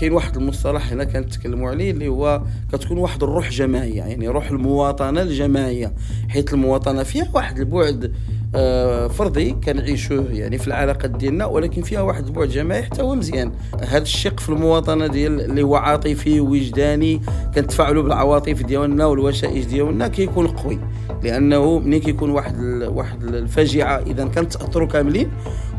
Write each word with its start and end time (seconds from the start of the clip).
كاين 0.00 0.12
واحد 0.12 0.36
المصطلح 0.36 0.92
هنا 0.92 1.04
كنتكلموا 1.04 1.70
عليه 1.70 1.90
اللي 1.90 2.08
هو 2.08 2.42
كتكون 2.72 2.98
واحد 2.98 3.22
الروح 3.22 3.50
جماعيه 3.50 4.02
يعني 4.02 4.28
روح 4.28 4.50
المواطنة 4.50 5.22
الجماعيه 5.22 5.92
حيث 6.28 6.54
المواطنة 6.54 7.02
فيها 7.02 7.28
واحد 7.34 7.58
البعد 7.58 8.14
آه، 8.54 9.08
فردي 9.08 9.50
كنعيشوه 9.50 10.26
يعني 10.32 10.58
في 10.58 10.68
العلاقات 10.68 11.10
ديالنا 11.10 11.46
ولكن 11.46 11.82
فيها 11.82 12.00
واحد 12.00 12.26
البعد 12.26 12.48
جماعي 12.48 12.82
حتى 12.82 13.02
هو 13.02 13.14
مزيان. 13.14 13.52
هذا 13.80 14.02
الشق 14.02 14.40
في 14.40 14.48
المواطنة 14.48 15.06
ديال 15.06 15.40
اللي 15.40 15.62
هو 15.62 15.76
عاطفي 15.76 16.40
وجداني 16.40 17.20
كنتفاعلوا 17.54 18.02
بالعواطف 18.02 18.62
ديالنا 18.62 19.06
والوشائج 19.06 19.64
ديالنا 19.64 20.08
كيكون 20.08 20.46
قوي. 20.46 20.78
لأنه 21.22 21.78
ملي 21.78 22.00
كيكون 22.00 22.30
واحد 22.30 22.58
واحد 22.82 23.22
الفاجعة 23.22 23.98
إذا 23.98 24.24
كنتاثروا 24.24 24.88
كاملين 24.88 25.30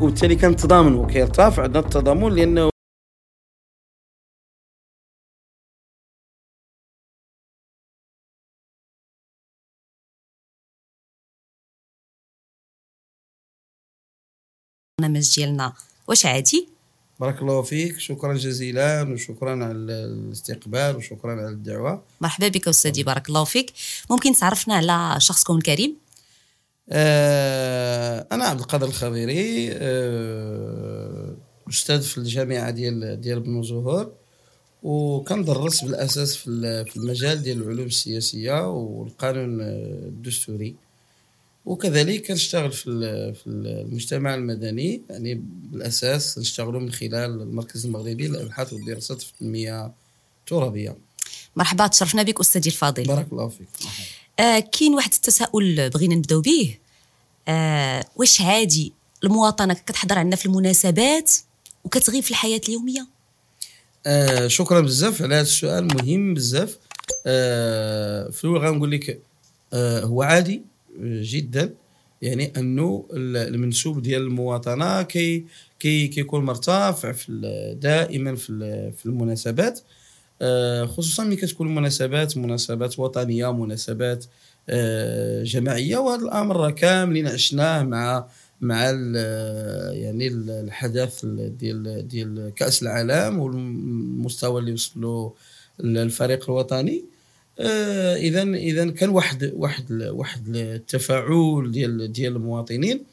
وبالتالي 0.01 0.35
كنتضامنوا 0.35 1.05
كيرتفع 1.07 1.63
عندنا 1.63 1.79
التضامن 1.79 2.35
لأنه 2.35 2.69
البرنامج 15.09 15.35
ديالنا. 15.35 15.73
واش 16.07 16.25
عادي؟ 16.25 16.67
بارك 17.19 17.41
الله 17.41 17.61
فيك. 17.61 17.99
شكرا 17.99 18.33
جزيلا 18.33 19.13
وشكرا 19.13 19.65
على 19.65 19.71
الاستقبال 19.71 20.95
وشكرا 20.95 21.31
على 21.31 21.49
الدعوة. 21.49 22.03
مرحبا 22.21 22.47
بك 22.47 22.67
أستاذي 22.67 23.03
بارك 23.03 23.29
الله 23.29 23.43
فيك. 23.43 23.73
ممكن 24.09 24.33
تعرفنا 24.33 24.73
على 24.75 25.21
شخصكم 25.21 25.57
الكريم 25.57 25.95
آه 26.91 28.27
أنا 28.31 28.45
عبد 28.45 28.59
القادر 28.59 28.87
الخضيري 28.87 29.69
آه 29.73 31.35
أستاذ 31.69 32.01
في 32.01 32.17
الجامعة 32.17 32.69
ديال 32.69 33.21
ديال 33.21 33.39
بن 33.39 33.63
زهور 33.63 34.11
وكندرس 34.83 35.83
بالأساس 35.83 36.35
في 36.35 36.47
المجال 36.97 37.41
ديال 37.43 37.61
العلوم 37.61 37.85
السياسية 37.85 38.69
والقانون 38.69 39.61
الدستوري. 39.61 40.75
وكذلك 41.69 42.27
كنشتغل 42.27 42.71
في 42.71 42.83
في 43.33 43.47
المجتمع 43.47 44.35
المدني 44.35 45.01
يعني 45.09 45.41
بالأساس 45.71 46.37
نشتغلوا 46.37 46.81
من 46.81 46.91
خلال 46.91 47.41
المركز 47.41 47.85
المغربي 47.85 48.27
للابحاث 48.27 48.73
والدراسات 48.73 49.21
في 49.21 49.31
التنمية 49.31 49.91
الترابية. 50.39 50.97
مرحبا 51.55 51.87
تشرفنا 51.87 52.23
بك 52.23 52.39
استاذي 52.39 52.69
الفاضل. 52.69 53.03
بارك 53.03 53.27
الله 53.31 53.47
فيك. 53.47 53.67
آه 54.39 54.59
كاين 54.59 54.93
واحد 54.93 55.13
التساؤل 55.13 55.89
بغينا 55.89 56.15
نبداو 56.15 56.41
به. 56.41 56.77
آه 57.47 58.05
واش 58.15 58.41
عادي 58.41 58.93
المواطنة 59.23 59.73
كتحضر 59.73 60.19
عندنا 60.19 60.35
في 60.35 60.45
المناسبات 60.45 61.31
وكتغيب 61.83 62.23
في 62.23 62.31
الحياة 62.31 62.61
اليومية؟ 62.69 63.07
آه 64.05 64.47
شكرا 64.47 64.81
بزاف 64.81 65.21
على 65.21 65.35
هذا 65.35 65.41
السؤال 65.41 65.87
مهم 65.87 66.33
بزاف. 66.33 66.77
آه 67.25 68.29
في 68.29 68.43
الأول 68.43 68.59
غنقول 68.59 68.91
لك 68.91 69.19
آه 69.73 70.03
هو 70.03 70.23
عادي. 70.23 70.61
جدا. 71.03 71.73
يعني 72.21 72.53
أنه 72.57 73.05
المنسوب 73.13 74.01
ديال 74.01 74.21
المواطنة 74.21 75.01
كي 75.01 75.45
كي 75.79 76.07
كيكون 76.07 76.45
مرتفع 76.45 77.11
في 77.11 77.77
دائما 77.81 78.35
في 78.35 78.91
في 78.97 79.05
المناسبات. 79.05 79.79
آه، 80.41 80.85
خصوصا 80.85 81.23
ملي 81.23 81.35
كتكون 81.35 81.75
مناسبات 81.75 82.37
مناسبات 82.37 82.99
وطنية 82.99 83.53
مناسبات 83.53 84.25
آه، 84.69 85.43
جماعية 85.43 85.97
وهذا 85.97 86.23
الأمر 86.23 86.71
كاملين 86.71 87.27
عشناه 87.27 87.83
مع 87.83 88.27
مع 88.61 88.83
يعني 89.93 90.27
الحدث 90.27 91.25
ديال 91.25 92.07
ديال 92.07 92.53
كأس 92.55 92.83
العالم 92.83 93.39
والمستوى 93.39 94.59
اللي 94.61 94.73
وصل 94.73 95.01
له 95.01 95.33
الفريق 95.79 96.49
الوطني. 96.49 97.05
اذا 97.59 98.41
اذا 98.43 98.91
كان 98.91 99.09
واحد 99.09 99.51
واحد 99.55 100.03
واحد 100.03 100.55
التفاعل 100.55 101.71
ديال 101.71 102.11
ديال 102.11 102.35
المواطنين. 102.35 103.03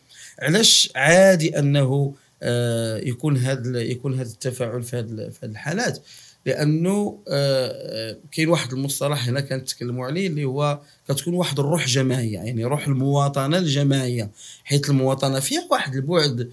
علاش 0.43 0.91
عادي 0.97 1.59
أنه 1.59 2.15
آه، 2.43 2.99
يكون 2.99 3.37
هذا 3.37 3.81
يكون 3.81 4.15
هذا 4.15 4.31
التفاعل 4.31 4.83
في 4.83 4.97
هذه 4.97 5.07
في 5.07 5.39
هذه 5.43 5.51
الحالات؟ 5.51 5.99
لأنه 6.47 7.19
آه، 7.29 8.17
كاين 8.33 8.49
واحد 8.49 8.73
المصطلح 8.73 9.29
هنا 9.29 9.41
كنتكلموا 9.41 10.07
عليه 10.07 10.27
اللي 10.27 10.45
هو 10.45 10.81
كتكون 11.09 11.35
واحد 11.35 11.59
الروح 11.59 11.87
جماعيه 11.87 12.33
يعني 12.33 12.65
روح 12.65 12.87
المواطنة 12.87 13.59
الجماعيه 13.59 14.31
حيث 14.65 14.91
المواطنة 14.91 15.41
فيها 15.41 15.67
واحد 15.71 15.95
البعد 15.95 16.51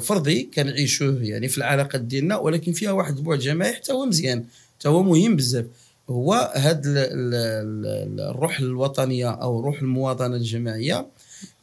فردي 0.00 0.50
كنعيشوه 0.54 1.22
يعني 1.22 1.48
في 1.48 1.58
العلاقات 1.58 2.00
ديالنا 2.00 2.36
ولكن 2.36 2.72
فيها 2.72 2.92
واحد 2.92 3.16
البعد 3.16 3.38
جماعي 3.38 3.72
حتى 3.72 3.92
هو 3.92 4.06
مزيان 4.06 4.44
حتى 4.78 4.88
هو 4.88 5.02
مهم 5.02 5.36
بزاف. 5.36 5.64
هو 6.10 6.52
هاد 6.56 6.82
الروح 6.86 8.60
الوطنية 8.60 9.30
أو 9.30 9.60
روح 9.60 9.80
المواطنة 9.80 10.36
الجماعية 10.36 11.06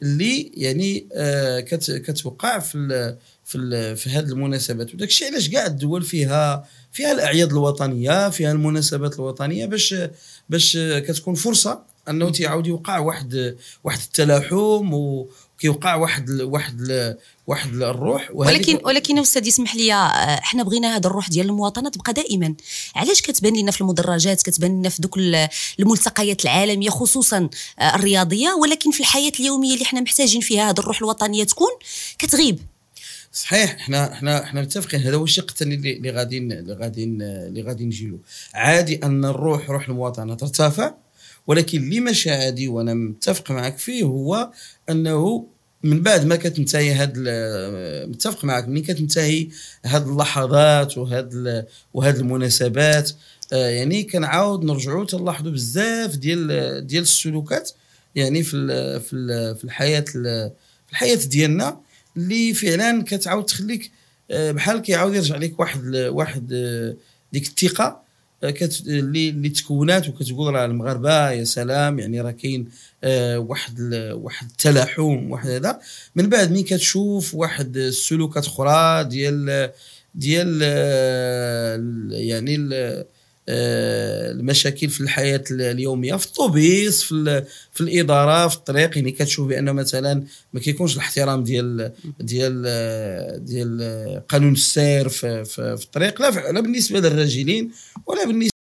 اللي 0.02 0.52
يعني 0.54 1.06
آه 1.12 1.60
كتوقع 1.60 2.58
في 2.58 3.16
في 3.44 3.96
في 3.96 4.10
هذه 4.10 4.24
المناسبات. 4.24 4.94
وداك 4.94 5.08
الشيء 5.08 5.30
علاش 5.30 5.48
كاع 5.48 5.66
الدول 5.66 6.02
فيها 6.02 6.68
فيها 6.92 7.12
الأعياد 7.12 7.50
الوطنية 7.52 8.30
فيها 8.30 8.52
المناسبات 8.52 9.14
الوطنية 9.14 9.66
باش 9.66 9.94
باش 10.48 10.76
كتكون 10.76 11.34
فرصة 11.34 11.82
أنه 12.08 12.30
تيعاود 12.30 12.66
يوقع 12.66 12.98
واحد 12.98 13.56
واحد 13.84 13.98
التلاحم 14.00 14.94
وكيوقع 15.58 15.94
واحد 15.94 16.30
واحد 16.30 17.16
واحد 17.46 17.74
الروح 17.74 18.30
ولكن 18.34 18.78
ولكن 18.84 19.18
أستاذ 19.18 19.48
اسمح 19.48 19.74
لي 19.74 19.94
آه، 19.94 20.40
حنا 20.40 20.62
بغينا 20.62 20.96
هذا 20.96 21.06
الروح 21.06 21.28
ديال 21.28 21.46
المواطنة 21.46 21.90
تبقى 21.90 22.12
دائما. 22.12 22.54
علاش 22.96 23.22
كتبان 23.22 23.56
لنا 23.56 23.70
في 23.70 23.80
المدرجات 23.80 24.42
كتبان 24.42 24.78
لنا 24.78 24.88
في 24.88 25.02
دوك 25.02 25.18
الملتقيات 25.80 26.44
العالمية 26.44 26.90
خصوصا 26.90 27.48
آه، 27.78 27.94
الرياضية 27.94 28.50
ولكن 28.50 28.90
في 28.90 29.00
الحياة 29.00 29.32
اليومية 29.40 29.74
اللي 29.74 29.84
حنا 29.84 30.00
محتاجين 30.00 30.40
فيها 30.40 30.70
هذه 30.70 30.78
الروح 30.78 30.98
الوطنية 30.98 31.44
تكون 31.44 31.70
كتغيب؟ 32.18 32.58
صحيح 33.32 33.74
إحنا 33.74 34.12
إحنا 34.12 34.42
إحنا 34.42 34.60
متفقين. 34.60 35.00
هذا 35.00 35.16
هو 35.16 35.24
الشق 35.24 35.50
الثاني 35.50 35.74
اللي 35.74 36.10
غادي 36.10 36.38
اللي 36.38 36.74
غادي 36.74 37.04
اللي 37.04 37.62
غادي 37.62 37.84
نجيلو 37.84 38.20
عادي 38.54 39.04
أن 39.04 39.24
الروح 39.24 39.70
روح 39.70 39.88
المواطنة 39.88 40.34
ترتفع 40.34 40.94
ولكن 41.48 41.78
اللي 41.78 42.00
ماشي 42.00 42.30
عادي 42.30 42.68
وأنا 42.68 42.94
متفق 42.94 43.50
معك 43.50 43.78
فيه 43.78 44.02
هو 44.02 44.50
أنه 44.90 45.46
من 45.82 46.02
بعد 46.02 46.26
ما 46.26 46.36
كتنتهي 46.36 46.92
هاد 46.92 47.18
متفق 48.08 48.44
معك 48.44 48.68
ملي 48.68 48.80
كتنتهي 48.80 49.48
هاد 49.84 50.08
اللحظات 50.08 50.98
وهاد 50.98 51.64
وهاد 51.94 52.16
المناسبات 52.16 53.10
آه، 53.52 53.68
يعني 53.68 54.02
كنعاود 54.02 54.64
نرجعوا 54.64 55.04
تنلاحظوا 55.04 55.52
بزاف 55.52 56.16
ديال 56.16 56.86
ديال 56.86 57.02
السلوكات 57.02 57.70
يعني 58.14 58.42
في 58.42 58.50
في 59.00 59.54
في 59.58 59.64
الحياة 59.64 60.00
في 60.00 60.90
الحياة 60.90 61.16
ديالنا 61.16 61.80
اللي 62.16 62.54
فعلا 62.54 63.04
كتعاود 63.06 63.44
تخليك 63.44 63.90
آه، 64.30 64.50
بحال 64.52 64.78
كيعاود 64.78 65.14
يرجع 65.14 65.36
لك 65.36 65.60
واحد 65.60 65.96
واحد 65.96 66.52
آه، 66.52 66.94
ديك 67.32 67.46
الثقة. 67.46 68.07
كت... 68.42 68.82
اللي 68.86 69.28
اللي 69.28 69.48
تكونات 69.48 70.08
وكتقول 70.08 70.54
راه 70.54 70.64
المغاربة 70.64 71.30
يا 71.30 71.44
سلام 71.44 71.98
يعني 71.98 72.20
راه 72.20 72.30
كاين 72.30 72.68
آه 73.04 73.38
واحد 73.38 73.78
ال... 73.78 74.12
واحد 74.12 74.46
التلاحم 74.50 75.30
واحد 75.30 75.48
هذا. 75.50 75.80
من 76.16 76.28
بعد 76.28 76.50
ملي 76.50 76.62
كتشوف 76.62 77.34
واحد 77.34 77.76
السلوكات 77.76 78.46
أخرى 78.46 79.04
ديال 79.04 79.70
ديال 80.14 80.60
آه 80.62 81.80
يعني 82.10 82.54
ال... 82.54 83.04
آه، 83.48 84.30
المشاكل 84.30 84.88
في 84.88 85.00
الحياة 85.00 85.44
اليومية 85.50 86.14
في 86.14 86.26
الطوبيس 86.26 87.02
في 87.02 87.44
في 87.72 87.80
الإدارة 87.80 88.48
في 88.48 88.56
الطريق 88.56 88.96
يعني 88.96 89.10
كتشوف 89.10 89.48
بانه 89.48 89.72
مثلا 89.72 90.24
ما 90.52 90.60
كيكونش 90.60 90.94
الاحترام 90.94 91.44
ديال 91.44 91.92
ديال 92.20 93.44
ديال 93.44 94.22
قانون 94.28 94.52
السير 94.52 95.08
في, 95.08 95.44
في, 95.44 95.76
في 95.76 95.84
الطريق 95.84 96.22
لا 96.22 96.52
لا 96.52 96.60
بالنسبة 96.60 97.00
للراجلين 97.00 97.70
ولا 98.06 98.26
بالنسبة 98.26 98.57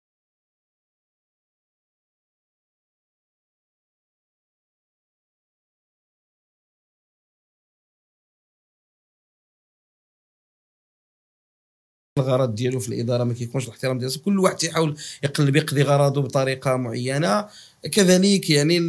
الغرض 12.18 12.54
ديالو 12.54 12.80
في 12.80 12.88
الإدارة 12.88 13.24
ما 13.24 13.34
كيكونش 13.34 13.64
الاحترام 13.64 13.98
ديالو. 13.98 14.14
كل 14.24 14.38
واحد 14.38 14.56
تيحاول 14.56 14.96
يقلب 15.22 15.56
يقضي 15.56 15.82
غرضه 15.82 16.22
بطريقة 16.22 16.76
معينة. 16.76 17.46
كذلك 17.92 18.50
يعني 18.50 18.80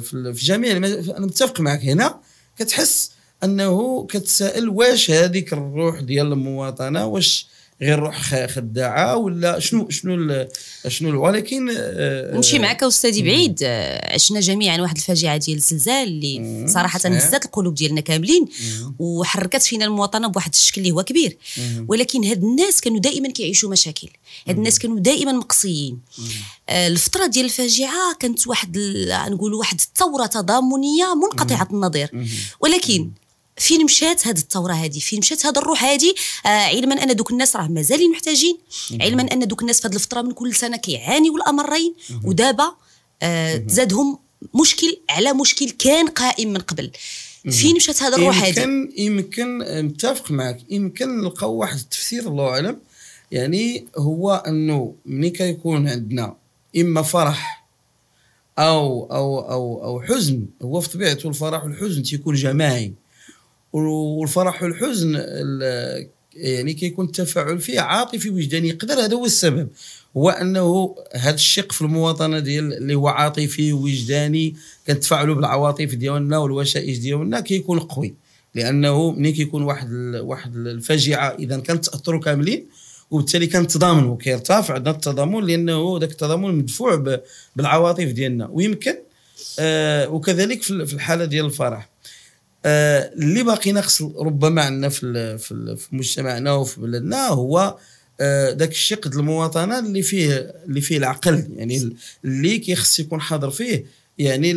في 0.00 0.32
جميع 0.38 0.76
أنا 0.76 1.26
متفق 1.26 1.60
معك 1.60 1.84
هنا. 1.84 2.20
كتحس 2.58 3.12
أنه 3.44 4.06
كتسائل 4.06 4.68
واش 4.68 5.10
هذيك 5.10 5.52
الروح 5.52 6.00
ديال 6.00 6.32
المواطنة؟ 6.32 7.06
واش 7.06 7.48
غير 7.82 7.98
روح 7.98 8.46
خداعة 8.46 9.16
ولا 9.16 9.58
شنو 9.58 9.90
شنو 9.90 10.46
شنو 10.88 11.24
ولكن 11.24 11.70
آه، 11.76 12.34
نمشي 12.34 12.58
معك 12.58 12.82
أستاذي 12.82 13.22
بعيد 13.22 13.64
عشنا 14.14 14.40
جميعا 14.40 14.80
واحد 14.80 14.96
الفاجعة 14.96 15.36
ديال 15.36 15.56
الزلزال 15.56 16.08
اللي. 16.08 16.64
صراحة. 16.68 17.00
هزت 17.04 17.44
القلوب 17.44 17.74
ديالنا 17.74 18.00
كاملين. 18.00 18.46
وحركت 18.98 19.62
فينا 19.62 19.84
المواطنة 19.84 20.28
بواحد 20.28 20.52
الشكل 20.52 20.80
اللي 20.80 20.92
هو 20.92 21.02
كبير. 21.02 21.36
ولكن 21.88 22.24
هاد 22.24 22.44
الناس 22.44 22.80
كانوا 22.80 22.98
دائما 22.98 23.30
كيعيشوا 23.30 23.70
مشاكل 23.70 24.08
هاد 24.48 24.56
الناس 24.56 24.78
كانوا 24.78 25.00
دائما 25.00 25.32
مقصيين 25.32 25.98
آه، 26.68 26.86
الفترة 26.86 27.26
ديال 27.26 27.44
الفاجعة 27.44 28.14
كانت 28.20 28.46
واحد 28.46 28.78
نقولوا 29.28 29.58
واحد 29.58 29.80
الثورة 29.80 30.26
تضامنية 30.26 31.14
منقطعة 31.14 31.68
النظير. 31.72 32.10
ولكن 32.60 33.10
فين 33.56 33.84
مشات 33.84 34.26
هذه 34.26 34.38
الثورة 34.38 34.72
هذه 34.72 34.98
فين 34.98 35.18
مشات 35.18 35.46
هذا 35.46 35.58
الروح 35.58 35.84
هذه 35.84 36.14
آه 36.46 36.48
علما 36.48 37.02
أن 37.02 37.16
دوك 37.16 37.30
الناس 37.30 37.56
راه 37.56 37.68
مازالين 37.68 38.10
محتاجين. 38.10 38.58
علما 39.00 39.22
أن 39.32 39.48
دوك 39.48 39.62
الناس 39.62 39.80
في 39.80 39.88
هذه 39.88 39.94
الفترة 39.94 40.22
من 40.22 40.32
كل 40.32 40.54
سنة 40.54 40.76
كيعانيوا 40.76 41.36
الأمرين. 41.36 41.94
ودابا 42.24 42.72
آه 43.22 43.56
تزادهم 43.56 44.18
مشكل 44.54 44.96
على 45.10 45.32
مشكل 45.32 45.70
كان 45.70 46.08
قائم 46.08 46.52
من 46.52 46.60
قبل. 46.60 46.90
فين 47.50 47.76
مشات 47.76 48.02
هذا 48.02 48.16
الروح 48.16 48.42
هذه 48.42 48.60
يمكن 48.60 48.92
يمكن 48.96 49.58
متفق 49.84 50.30
معك 50.30 50.58
يمكن 50.70 51.20
نلقاو 51.20 51.52
واحد 51.52 51.78
التفسير 51.78 52.28
الله 52.28 52.48
أعلم. 52.48 52.78
يعني 53.32 53.86
هو 53.98 54.44
أنه 54.46 54.94
ملي 55.06 55.30
كيكون 55.30 55.88
عندنا 55.88 56.36
إما 56.76 57.02
فرح 57.02 57.66
أو 58.58 59.06
أو 59.12 59.40
أو 59.40 59.84
أو 59.84 60.02
حزن 60.02 60.46
هو 60.62 60.80
في 60.80 60.88
طبيعته 60.88 61.28
الفرح 61.28 61.64
والحزن 61.64 62.02
تيكون 62.02 62.34
جماعي. 62.34 62.92
والفرح 63.72 64.62
والحزن 64.62 65.12
ال- 65.16 66.08
يعني 66.34 66.72
كيكون 66.74 67.06
التفاعل 67.06 67.58
فيه 67.58 67.80
عاطفي 67.80 68.30
وجداني. 68.30 68.68
يقدر 68.68 68.94
هذا 68.94 69.14
هو 69.14 69.24
السبب. 69.24 69.68
هو 70.16 70.30
أنه 70.30 70.94
هذا 71.14 71.34
الشق 71.34 71.72
في 71.72 71.82
المواطنة 71.82 72.38
ديال 72.38 72.72
اللي 72.74 72.94
هو 72.94 73.08
عاطفي 73.08 73.72
وجداني 73.72 74.54
كنتفاعلوا 74.86 75.34
بالعواطف 75.34 75.94
ديالنا 75.94 76.38
والوشائج 76.38 76.98
ديالنا 76.98 77.40
كيكون 77.40 77.78
قوي. 77.78 78.14
لأنه 78.54 79.10
ملي 79.10 79.32
كيكون 79.32 79.62
واحد 79.62 79.90
واحد 80.20 80.56
الفاجعة 80.56 81.36
إذا 81.38 81.58
كانت 81.60 81.84
تأثروا 81.84 82.20
كاملين 82.20 82.66
وبالتالي 83.10 83.46
كنتضامنوا 83.46 84.16
كيرتفع 84.16 84.74
عندنا 84.74 84.94
التضامن 84.94 85.44
لأنه 85.46 85.98
ذاك 86.00 86.10
التضامن 86.10 86.54
مدفوع 86.54 87.18
بالعواطف 87.56 88.04
ديالنا. 88.04 88.48
ويمكن 88.52 88.94
آه 89.58 90.08
وكذلك 90.08 90.62
في 90.62 90.70
ال- 90.70 90.86
في 90.86 90.94
الحالة 90.94 91.24
ديال 91.24 91.44
الفرح. 91.46 91.88
اللي 92.66 93.42
باقي 93.42 93.72
ناقص 93.72 94.02
ربما 94.02 94.62
عندنا 94.62 94.88
في 94.88 95.38
في 95.38 95.86
مجتمعنا 95.92 96.52
وفي 96.52 96.80
بلدنا 96.80 97.28
هو 97.28 97.76
آه، 98.20 98.50
ذاك 98.52 98.70
الشق 98.70 99.08
ديال 99.08 99.20
المواطنة 99.20 99.78
اللي 99.78 100.02
فيه 100.02 100.32
اللي 100.68 100.80
فيه 100.80 100.96
العقل. 100.98 101.46
يعني 101.56 101.76
ال- 101.78 101.96
اللي 102.24 102.58
كيخص 102.58 102.98
يكون 103.00 103.20
حاضر 103.20 103.50
فيه 103.50 103.84
يعني 104.18 104.50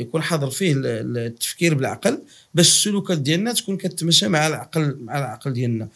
يكون 0.00 0.22
حاضر 0.22 0.50
فيه 0.50 0.72
ال- 0.72 0.86
ال- 0.86 1.18
التفكير 1.18 1.74
بالعقل 1.74 2.22
باش 2.54 2.68
السلوكات 2.68 3.18
ديالنا 3.18 3.52
تكون 3.52 3.76
كتماشى 3.76 4.28
مع 4.28 4.46
العقل 4.46 4.96
مع 5.00 5.18
العقل 5.18 5.52
ديالنا. 5.52 5.88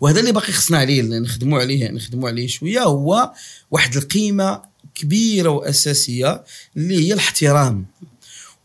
وهذا 0.00 0.20
اللي 0.20 0.32
باقي 0.32 0.52
خصنا 0.52 0.78
عليه 0.78 1.02
نخدموا 1.02 1.60
عليه 1.60 1.88
نخدموا 1.90 2.28
عليه 2.28 2.46
شوية 2.46 2.80
هو 2.82 3.32
واحد 3.70 3.96
القيمة 3.96 4.62
كبيرة 4.94 5.48
وأساسية 5.50 6.44
اللي 6.76 7.08
هي 7.08 7.12
الاحترام. 7.12 7.86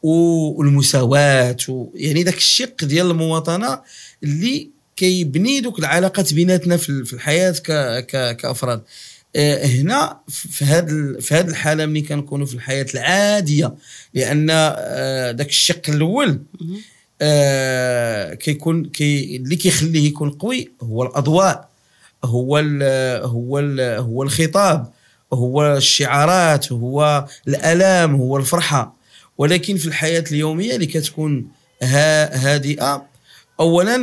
والمساواة. 0.10 1.58
و- 1.70 1.90
يعني 1.96 2.24
ذاك 2.24 2.38
الشق 2.38 2.84
ديال 2.86 3.12
المواطنة 3.12 3.80
اللي 4.24 4.70
كيبني 4.96 5.60
دوك 5.60 5.80
العلاقات 5.80 6.34
بيناتنا 6.34 6.78
في 6.78 6.90
ال- 6.90 7.06
في 7.06 7.14
الحياة 7.14 7.52
ك 7.52 7.72
ك 8.06 8.36
كأفراد. 8.38 8.82
آه، 9.36 9.66
هنا 9.66 10.20
في 10.30 10.66
هذا 10.66 11.20
في 11.22 11.36
هذه 11.36 11.48
الحالة 11.48 11.86
ملي 11.86 12.02
كنكونوا 12.02 12.46
في 12.46 12.54
الحياة 12.54 12.86
العادية 12.94 13.76
لأن 14.14 14.48
آه، 14.52 15.32
ذاك 15.32 15.50
الشق 15.50 15.82
الأول. 15.90 16.42
آه، 17.22 18.34
كيكون 18.34 18.86
كي 18.86 19.36
اللي 19.36 19.56
كيخليه 19.56 20.08
يكون 20.08 20.30
قوي 20.32 20.72
هو 20.84 21.04
الأضواء 21.04 21.70
هو 22.26 22.60
ال 22.60 22.84
هو 23.26 23.60
ال 23.60 23.80
هو 24.00 24.24
الخطاب 24.24 24.92
هو 25.34 25.76
الشعارات 25.78 26.72
هو 26.72 27.26
الألام 27.48 28.16
هو 28.16 28.38
الفرحة. 28.38 28.96
ولكن 29.38 29.78
في 29.78 29.86
الحياة 29.86 30.24
اليومية 30.32 30.76
اللي 30.76 30.86
كتكون 30.86 31.48
ها 31.82 32.36
هادئة. 32.56 33.06
اولا 33.60 33.96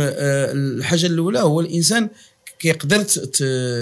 آه، 0.00 0.52
الحاجة 0.52 1.06
الأولى 1.06 1.38
هو 1.40 1.60
الإنسان 1.60 2.08
كيقدر 2.58 3.02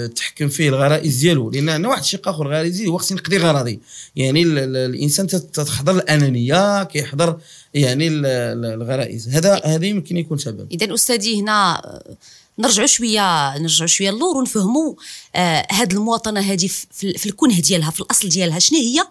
تحكم 0.07 0.49
فيه 0.49 0.69
الغرائز 0.69 1.15
ديالو. 1.17 1.49
لأن 1.51 1.69
عندنا 1.69 1.89
واحد 1.89 2.01
الشق 2.01 2.27
اخر 2.27 2.47
غريزي 2.47 2.87
هو 2.87 2.97
خصني 2.97 3.17
نقضي 3.17 3.37
غرضي. 3.37 3.79
يعني 4.15 4.43
ال- 4.43 4.57
ال- 4.57 4.77
الإنسان 4.77 5.27
تت- 5.27 5.55
تتحضر 5.55 5.95
الأنانية 5.95 6.83
كيحضر 6.83 7.37
يعني 7.73 8.07
ال- 8.07 8.25
ال- 8.25 8.81
الغرائز. 8.81 9.29
هذا 9.29 9.61
هذا 9.65 9.85
يمكن 9.85 10.17
يكون 10.17 10.37
سبب. 10.37 10.67
اذا 10.71 10.93
أستاذي 10.93 11.41
هنا 11.41 11.75
آه، 11.85 12.15
نرجعوا 12.59 12.87
شوية 12.87 13.57
نرجعوا 13.57 13.87
شوية 13.87 14.09
اللور 14.09 14.37
ونفهموا 14.37 14.93
آه 15.35 15.67
هاد 15.71 15.93
المواطنة 15.93 16.39
هذه 16.39 16.67
في, 16.91 17.13
في 17.13 17.25
الكنه 17.25 17.59
ديالها 17.59 17.91
في 17.91 18.01
الأصل 18.01 18.29
ديالها 18.29 18.59
شنو 18.59 18.79
هي؟ 18.79 19.03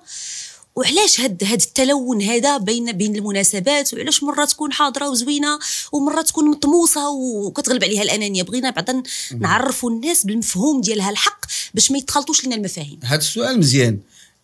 وعلاش 0.76 1.20
هاد 1.20 1.44
هاد 1.44 1.60
التلون 1.60 2.22
هذا 2.22 2.56
بين 2.58 2.92
بين 2.92 3.16
المناسبات؟ 3.16 3.94
وعلاش 3.94 4.22
مرة 4.22 4.44
تكون 4.44 4.72
حاضرة 4.72 5.10
وزوينة 5.10 5.58
ومرة 5.92 6.22
تكون 6.22 6.50
مطموسة 6.50 7.10
وكتغلب 7.10 7.84
عليها 7.84 8.02
الأنانية؟ 8.02 8.42
بغينا 8.42 8.70
بعدا 8.70 9.02
نعرفوا 9.38 9.90
الناس 9.90 10.26
بالمفهوم 10.26 10.80
ديالها 10.80 11.10
الحق 11.10 11.40
باش 11.74 11.90
ما 11.90 11.98
يتخلطوش 11.98 12.44
لنا 12.46 12.56
المفاهيم. 12.56 13.00
هذا 13.04 13.18
السؤال 13.18 13.58
مزيان. 13.58 13.98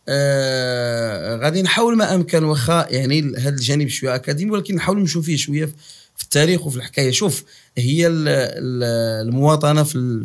آه 0.08 1.36
غادي 1.36 1.62
نحاول 1.62 1.96
ما 1.96 2.14
أمكن 2.14 2.44
واخا 2.44 2.86
يعني 2.90 3.32
هذا 3.38 3.48
الجانب 3.48 3.88
شوية 3.88 4.14
أكاديمي 4.14 4.50
ولكن 4.50 4.74
نحاول 4.74 4.98
نمشوا 4.98 5.22
فيه 5.22 5.36
شوية 5.36 5.64
في- 6.16 6.22
التاريخ 6.22 6.66
وفي 6.66 6.76
الحكاية. 6.76 7.10
شوف 7.10 7.44
هي 7.78 8.06
ال- 8.06 8.28
ال- 8.28 9.28
المواطنة 9.28 9.82
في 9.82 10.24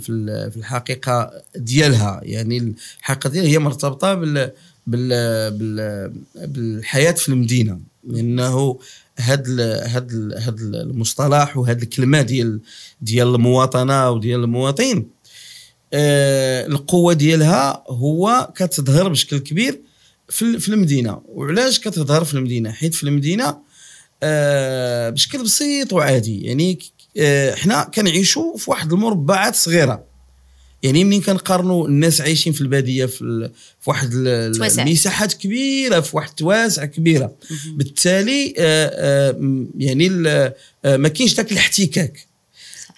في 0.51 0.57
الحقيقة 0.57 1.31
ديالها. 1.56 2.19
يعني 2.24 2.75
الحقيقة 3.00 3.30
ديالها 3.30 3.50
هي 3.50 3.60
مرتبطة 3.60 4.13
بال 4.13 4.51
بال 4.88 5.10
بال 5.51 6.13
بالحياة 6.36 7.12
في 7.12 7.30
المدينة 7.30 7.80
لأنه 8.04 8.80
هاد 9.19 9.60
هاد 9.62 10.34
هاد 10.38 10.60
المصطلح 10.60 11.57
وهاد 11.57 11.81
الكلمة 11.81 12.22
ديال 12.22 12.60
ديال 13.01 13.36
المواطنة 13.36 14.10
وديال 14.12 14.44
المواطن 14.44 15.06
آه، 15.94 16.68
القوة 16.68 17.13
ديالها 17.13 17.84
هو 17.88 18.51
كتظهر 18.56 19.10
بشكل 19.10 19.38
كبير 19.38 19.81
في 20.30 20.60
في 20.60 20.69
المدينة. 20.69 21.22
وعلاش 21.28 21.80
كتظهر 21.80 22.24
في 22.24 22.34
المدينة؟ 22.34 22.72
حيت 22.72 22.95
في 22.95 23.04
المدينة 23.04 23.57
آه، 24.24 25.10
بشكل 25.10 25.44
بسيط 25.44 25.94
وعادي. 25.94 26.42
يعني 26.42 26.80
آه، 27.18 27.56
حنا 27.56 27.84
كنعيشوا 27.84 28.57
في 28.57 28.72
واحد 28.72 28.94
المربعات 28.94 29.56
صغيرة. 29.56 30.04
يعني 30.83 31.03
منين 31.03 31.21
كنقارنوا 31.21 31.88
الناس 31.88 32.21
عايشين 32.21 32.53
في 32.53 32.62
البادية 32.62 33.05
في, 33.05 33.22
ال- 33.22 33.51
في 33.81 33.89
واحد. 33.89 34.13
المساحات 34.88 35.34
كبيرة 35.34 36.00
في 36.00 36.15
واحد 36.15 36.29
التواسع 36.29 36.86
كبيرة. 36.86 37.36
بالتالي 37.75 38.53
آه، 38.57 38.91
آه، 38.93 39.65
يعني 39.77 40.07
ال- 40.07 40.53
آه، 40.86 40.98
ما 40.98 41.07
كاينش 41.10 41.34
ذاك 41.34 41.51
الاحتكاك. 41.51 42.27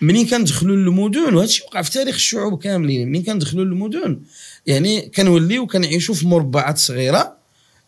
منين 0.02 0.28
كندخلوا 0.28 0.76
للمدن 0.76 1.34
وهذا 1.34 1.44
الشيء 1.50 1.66
وقع 1.66 1.82
في 1.82 1.92
تاريخ 1.92 2.16
الشعوب 2.16 2.60
كاملين. 2.64 3.08
منين 3.08 3.24
كندخلوا 3.24 3.66
للمدن 3.66 4.20
يعني 4.68 5.02
كنوليو 5.16 5.68
كنعيشوا 5.68 6.16
في 6.16 6.28
مربعات 6.28 6.78
صغيرة 6.78 7.34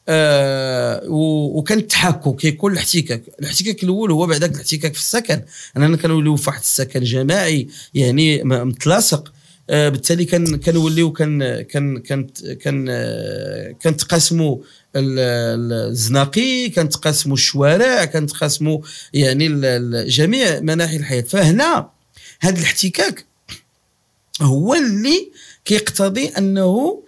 آه 0.08 1.04
و- 1.10 1.58
وكان 1.60 1.78
التحكك 1.78 2.36
كيكون 2.36 2.72
الاحتكاك. 2.74 3.24
الاحتكاك 3.40 3.84
الأول 3.84 4.12
هو 4.12 4.28
بعدك 4.28 4.52
الاحتكاك 4.56 4.94
في 4.94 5.00
السكن. 5.00 5.42
أننا 5.78 5.98
كنوليو 5.98 6.36
في 6.36 6.50
واحد 6.50 6.60
السكن 6.62 7.04
جماعي 7.04 7.68
يعني 7.94 8.44
متلاصق. 8.44 9.34
بالتالي 9.72 10.26
كان 10.26 10.56
كنوليو 10.58 11.12
كان 11.12 11.62
كان 11.62 11.98
كانت 12.00 12.46
كان 12.48 12.86
آه، 12.90 13.72
كنتقاسموا 13.84 14.58
ال- 14.96 15.20
ال- 15.20 15.90
الزناقي 15.90 16.70
كنتقاسموا 16.70 17.36
الشوارع 17.36 18.06
كنتقاسموا 18.06 18.80
يعني 19.14 19.48
جميع 20.06 20.60
مناحي 20.60 20.96
الحياة. 20.96 21.22
فهنا 21.22 21.90
هذا 22.40 22.60
الاحتكاك 22.60 23.26
هو 24.42 24.74
اللي 24.76 25.32
كيقتضي 25.66 26.28
أنه 26.28 26.62
آه، 26.62 27.04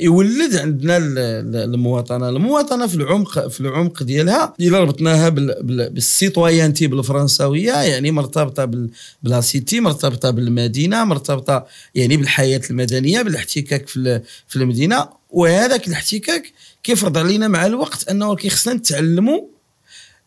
يولد 0.00 0.56
عندنا 0.56 0.96
ال- 0.96 1.18
ال- 1.18 1.56
المواطنة. 1.74 2.28
المواطنة 2.28 2.86
في 2.86 2.94
العمق 2.94 3.48
في 3.48 3.60
العمق 3.60 4.02
ديالها 4.02 4.54
إلا 4.60 4.78
ربطناها 4.80 5.28
بال- 5.28 5.56
بال- 5.62 5.90
بال 5.90 6.05
citoyenneté 6.05 6.86
بالفرنساوية 6.86 7.72
يعني 7.72 8.10
مرتبطة 8.10 8.64
بال- 8.64 8.90
ب 9.22 9.30
la 9.30 9.47
cité 9.47 9.80
مرتبطة 9.80 10.30
بالمدينة 10.30 11.04
مرتبطة 11.04 11.66
يعني 11.94 12.16
بالحياة 12.16 12.60
المدنية 12.70 13.22
بالاحتكاك 13.22 13.88
في 13.88 14.20
في 14.48 14.56
المدينة. 14.56 15.08
وهذاك 15.30 15.88
الاحتكاك 15.88 16.52
كيفرض 16.82 17.18
علينا 17.18 17.48
مع 17.48 17.66
الوقت 17.66 18.08
أنه 18.08 18.34
كيخصنا 18.36 18.74
نتعلموا 18.74 19.40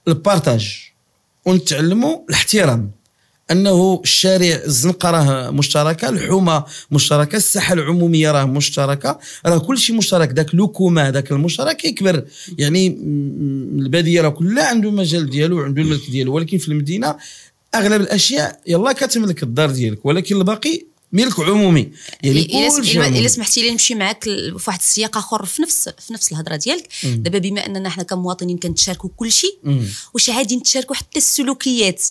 ال 0.07 0.16
partage 0.16 0.77
ونتعلموا 1.45 2.17
الاحترام. 2.29 2.91
أنه 3.51 4.01
الشارع 4.03 4.61
الزنقة 4.65 5.11
راه 5.11 5.51
مشتركة 5.51 6.09
الحومة 6.09 6.63
مشتركة 6.91 7.35
الساحة 7.35 7.73
العمومية 7.73 8.31
راه 8.31 8.45
مشتركة. 8.45 9.19
راه 9.45 9.57
كل 9.57 9.77
شيء 9.77 9.95
مشترك 9.95 10.31
ذاك 10.33 10.55
le 10.55 10.69
commun 10.69 11.11
ذاك 11.11 11.31
المشترك 11.31 11.85
يكبر 11.85 12.25
يعني 12.57 12.87
البادية 13.77 14.21
راه 14.21 14.29
كلها 14.29 14.67
عنده 14.67 14.91
مجال 14.91 15.29
ديالو 15.29 15.59
وعنده 15.59 15.81
الملك 15.81 16.09
ديالو 16.09 16.35
ولكن 16.35 16.57
في 16.57 16.67
المدينة 16.67 17.15
أغلب 17.75 18.01
الأشياء 18.01 18.59
يلا 18.67 18.91
كتملك 18.91 19.43
الدار 19.43 19.71
ديالك 19.71 20.05
ولكن 20.05 20.35
الباقي 20.35 20.90
ملك 21.13 21.39
عمومي. 21.39 21.91
يعني 22.23 22.39
إلا 22.39 22.77
كل 22.77 22.85
شيء 22.85 23.07
إلا. 23.07 23.27
سمحتي 23.27 23.61
لي 23.61 23.71
نمشي 23.71 23.95
معك 23.95 24.23
في 24.23 24.63
واحد 24.67 24.79
السياق 24.79 25.17
أخر 25.17 25.45
في 25.45 25.61
نفس 25.61 25.89
في 25.89 26.13
نفس 26.13 26.31
الهضرة 26.31 26.55
ديالك. 26.55 26.87
دابا 27.03 27.37
بما 27.37 27.65
أننا 27.65 27.89
حنا 27.89 28.03
كمواطنين 28.03 28.57
كنتشاركوا 28.57 29.09
كل 29.17 29.31
شيء. 29.31 29.59
واش 30.13 30.29
عادي 30.29 30.55
نتشاركوا 30.55 30.95
حتى 30.95 31.19
السلوكيات 31.19 32.03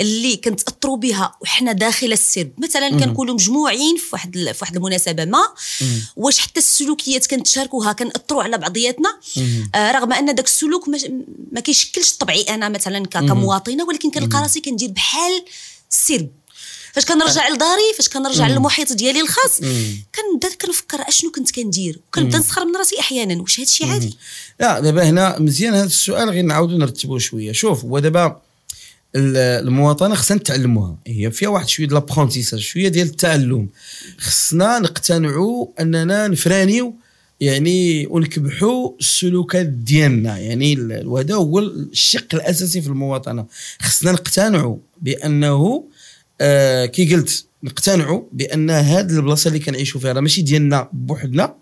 اللي 0.00 0.36
كنتأثروا 0.36 0.96
بها 0.96 1.34
وحنا 1.40 1.72
داخل 1.72 2.12
السرب؟ 2.12 2.50
مثلا 2.58 2.88
كنكونوا 2.90 3.34
مجموعين 3.34 3.96
في 3.96 4.06
واحد 4.12 4.34
في 4.34 4.58
واحد 4.60 4.76
المناسبة 4.76 5.24
ما. 5.24 5.42
واش 6.16 6.38
حتى 6.38 6.60
السلوكيات 6.60 7.26
كنتشاركوها 7.26 7.92
كنأثروا 7.92 8.42
على 8.42 8.58
بعضياتنا؟ 8.58 9.18
آه 9.74 9.92
رغم 9.92 10.12
أن 10.12 10.34
داك 10.34 10.46
السلوك 10.46 10.88
ما, 10.88 10.98
ما 11.52 11.60
كيشكلش 11.60 12.12
طبعي 12.12 12.42
أنا 12.42 12.68
مثلا 12.68 13.06
كمواطنة 13.06 13.84
ولكن 13.84 14.10
كنلقى 14.10 14.42
راسي 14.42 14.60
كندير 14.60 14.90
بحال 14.90 15.44
السرب 15.90 16.30
فاش 16.94 17.04
كنرجع 17.04 17.48
لداري 17.48 17.92
فاش 17.96 18.08
كنرجع 18.08 18.48
للمحيط 18.48 18.92
ديالي 18.92 19.20
الخاص 19.20 19.60
كنبدا 19.60 20.54
كنفكر 20.62 21.08
أشنو 21.08 21.30
كنت 21.30 21.50
كندير؟ 21.50 22.00
وكنبدا 22.08 22.38
نسخر 22.38 22.64
من 22.64 22.76
راسي 22.76 23.00
أحيانا 23.00 23.42
واش 23.42 23.60
هذا 23.60 23.66
الشيء 23.68 23.86
عادي؟ 23.86 24.16
لا 24.60 24.80
دابا 24.80 25.08
هنا 25.08 25.38
مزيان 25.38 25.74
هذا 25.74 25.86
السؤال 25.86 26.30
غير 26.30 26.44
نعاودو 26.44 26.78
نرتبوه 26.78 27.18
شوية. 27.18 27.52
شوف 27.52 27.84
هو 27.84 27.98
دابا 27.98 28.40
ال- 29.16 29.36
المواطنة 29.66 30.14
خصنا 30.14 30.36
نتعلموها. 30.36 30.96
هي 31.06 31.30
فيها 31.30 31.48
واحد 31.48 31.68
شوية 31.68 31.86
ديال 31.86 31.94
لابرونتيساج 32.00 32.60
شوية 32.60 32.88
ديال 32.88 33.06
التعلم. 33.06 33.68
خصنا 34.18 34.78
نقتنعوا 34.78 35.66
أننا 35.80 36.28
نفرانيو 36.28 36.94
يعني 37.40 38.06
ونكبحوا 38.06 38.90
السلوكات 39.00 39.66
ديالنا. 39.66 40.38
يعني 40.38 40.76
وهذا 41.04 41.34
هو 41.34 41.58
الشق 41.58 42.34
الأساسي 42.34 42.80
في 42.80 42.88
المواطنة. 42.88 43.46
خصنا 43.82 44.12
نقتنعوا 44.12 44.76
بأنه 45.02 45.84
آه 46.40 46.86
كي 46.86 47.14
قلت 47.14 47.46
نقتنعوا 47.64 48.22
بأن 48.32 48.70
هذه 48.70 49.10
البلاصة 49.10 49.48
اللي 49.48 49.58
كنعيشوا 49.58 50.00
فيها 50.00 50.12
راه 50.12 50.20
ماشي 50.20 50.42
ديالنا 50.42 50.88
بوحدنا 50.92 51.54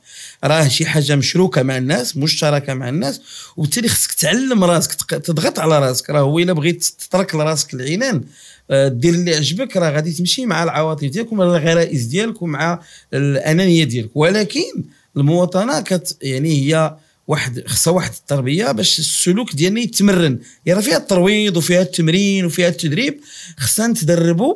راه 0.45 0.69
شي 0.69 0.87
حاجة 0.87 1.17
مشروكة 1.17 1.63
مع 1.63 1.77
الناس 1.77 2.17
مشتركة 2.17 2.75
مع 2.75 2.89
الناس 2.89 3.21
وبالتالي 3.57 3.89
خصك 3.89 4.13
تعلم 4.13 4.65
راسك 4.65 4.93
تضغط 4.95 5.59
على 5.59 5.79
راسك. 5.79 6.11
راه 6.11 6.21
هو 6.21 6.39
إلا 6.39 6.53
بغيت 6.53 6.85
تترك 6.85 7.35
لراسك 7.35 7.75
العنان 7.75 8.25
آه، 8.71 8.89
دير 8.89 9.15
اللي 9.15 9.35
عجبك 9.35 9.77
راه 9.77 9.91
غادي 9.91 10.13
تمشي 10.13 10.47
مع 10.47 10.63
العواطف 10.63 11.05
ديالك 11.05 11.33
ومع 11.33 11.45
الغرائز 11.45 12.05
ديالك 12.05 12.43
ومع 12.43 12.81
الأنانية 13.15 13.85
ديالك 13.85 14.11
ولكن 14.15 14.85
المواطنة 15.17 15.81
كت 15.81 16.17
يعني 16.23 16.49
هي 16.49 16.97
واحد 17.33 17.63
خصها 17.67 17.93
واحد 17.93 18.11
التربية 18.13 18.73
باش 18.73 18.99
السلوك 18.99 19.55
ديالنا 19.55 19.81
يتمرن. 19.81 20.39
يعني 20.67 20.83
فيها 20.83 20.97
الترويض 20.97 21.57
وفيها 21.57 21.83
التمرين 21.83 22.45
وفيها 22.45 22.69
التدريب 22.69 23.21
خصنا 23.59 23.87
نتدربوا 23.87 24.55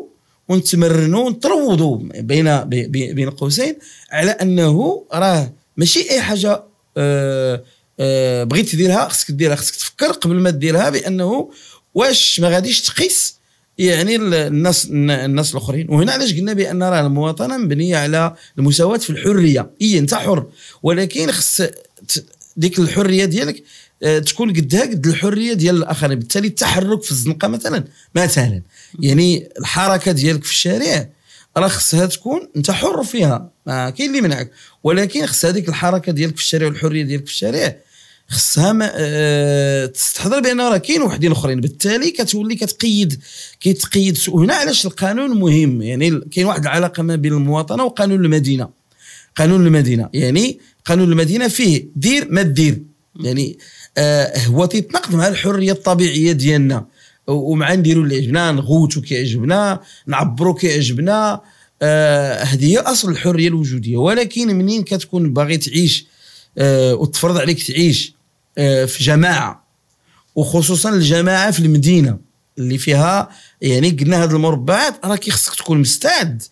ونتمرنوا 0.48 1.26
ونتروضوا 1.26 1.98
بين 2.20 2.60
بي- 2.64 2.86
بي- 2.86 3.12
بين 3.12 3.30
قوسين 3.30 3.76
على 4.10 4.30
أنه 4.30 5.04
راه 5.12 5.52
ماشي 5.76 6.10
أي 6.10 6.20
حاجة 6.20 6.62
آه 6.96 7.62
آه 8.00 8.44
بغيت 8.44 8.68
تديرها 8.68 9.08
خصك 9.08 9.30
ديرها 9.30 9.56
خصك 9.56 9.74
تفكر 9.74 10.06
قبل 10.12 10.34
ما 10.36 10.50
ديرها 10.50 10.90
بأنه 10.90 11.50
واش 11.94 12.40
ما 12.40 12.48
غاديش 12.48 12.80
تقيس 12.80 13.36
يعني 13.78 14.16
ال- 14.16 14.34
الناس 14.34 14.88
الناس 14.90 15.50
الآخرين. 15.50 15.86
وهنا 15.90 16.12
علاش 16.12 16.34
قلنا 16.34 16.52
بأن 16.52 16.82
راه 16.82 17.00
المواطنة 17.06 17.56
مبنية 17.56 17.96
على 17.96 18.34
المساواة 18.58 18.98
في 18.98 19.10
الحرية. 19.10 19.70
اي 19.82 19.98
انت 19.98 20.14
حر. 20.14 20.46
ولكن 20.82 21.30
خص 21.32 21.62
ديك 22.56 22.78
الحرية 22.78 23.24
ديالك 23.24 23.62
آه، 24.02 24.18
تكون 24.18 24.52
قدها 24.52 24.82
قد 24.82 25.06
الحرية 25.06 25.52
ديال 25.52 25.76
الآخرين. 25.76 26.18
بالتالي 26.18 26.48
التحرك 26.48 27.02
في 27.02 27.10
الزنقة 27.10 27.48
مثلا 27.48 27.84
مثلا. 28.14 28.62
يعني 29.00 29.48
الحركة 29.58 30.12
ديالك 30.12 30.44
في 30.44 30.50
الشارع 30.50 31.08
راه 31.56 31.68
خصها 31.68 32.06
تكون 32.06 32.48
أنت 32.56 32.70
حر 32.70 33.04
فيها. 33.04 33.50
ما 33.66 33.90
كاين 33.90 34.10
اللي 34.10 34.20
منعك 34.20 34.50
ولكن 34.84 35.26
خص 35.26 35.44
هذيك 35.44 35.68
الحركة 35.68 36.12
ديالك 36.12 36.36
في 36.36 36.42
الشارع 36.42 36.66
والحرية 36.66 37.02
ديالك 37.02 37.26
في 37.26 37.32
الشارع 37.32 37.76
خصها 38.28 38.78
أه 38.94 39.86
تستحضر 39.86 40.40
بأن 40.40 40.60
راه 40.60 40.76
كاين 40.76 41.02
وحدين 41.02 41.32
أخرين. 41.32 41.60
بالتالي 41.60 42.10
كتولي 42.10 42.54
كتقيد 42.54 43.20
كيتقيد 43.60 44.18
وهنا 44.28 44.54
علاش 44.54 44.86
القانون 44.86 45.38
مهم. 45.38 45.82
يعني 45.82 46.20
كاين 46.20 46.46
واحد 46.46 46.62
العلاقة 46.62 47.02
ما 47.02 47.16
بين 47.16 47.32
المواطنة 47.32 47.84
وقانون 47.84 48.24
المدينة. 48.24 48.68
قانون 49.36 49.66
المدينة. 49.66 50.08
يعني 50.14 50.58
قانون 50.84 51.12
المدينة 51.12 51.48
فيه 51.48 51.86
دير 51.96 52.26
ما 52.30 52.42
دير. 52.42 52.82
يعني 53.20 53.58
آه 53.98 54.38
هو 54.38 54.66
تيتناقض 54.66 55.14
مع 55.14 55.28
الحرية 55.28 55.72
الطبيعية 55.72 56.32
ديالنا. 56.32 56.86
ومع 57.26 57.74
نديروا 57.74 58.04
اللي 58.04 58.16
عجبنا 58.16 58.52
نغوتوا 58.52 59.02
كيعجبنا 59.02 59.80
نعبروا 60.06 60.54
كيعجبنا. 60.54 61.40
آه 61.82 62.42
هذه 62.42 62.72
هي 62.72 62.78
أصل 62.78 63.10
الحرية 63.10 63.48
الوجودية. 63.48 63.96
ولكن 63.96 64.48
منين 64.56 64.82
كتكون 64.82 65.32
باغي 65.32 65.56
تعيش 65.56 66.06
آه 66.58 66.94
وتفرض 66.94 67.36
عليك 67.36 67.62
تعيش 67.62 68.14
آه 68.58 68.84
في 68.84 69.04
جماعة؟ 69.04 69.66
وخصوصا 70.34 70.90
الجماعة 70.90 71.50
في 71.50 71.60
المدينة 71.60 72.18
اللي 72.58 72.78
فيها 72.78 73.28
يعني 73.62 73.90
قلنا 73.90 74.24
هذه 74.24 74.30
المربعات 74.30 75.04
راه 75.04 75.20
خصك 75.30 75.54
تكون 75.54 75.78
مستعد 75.78 76.42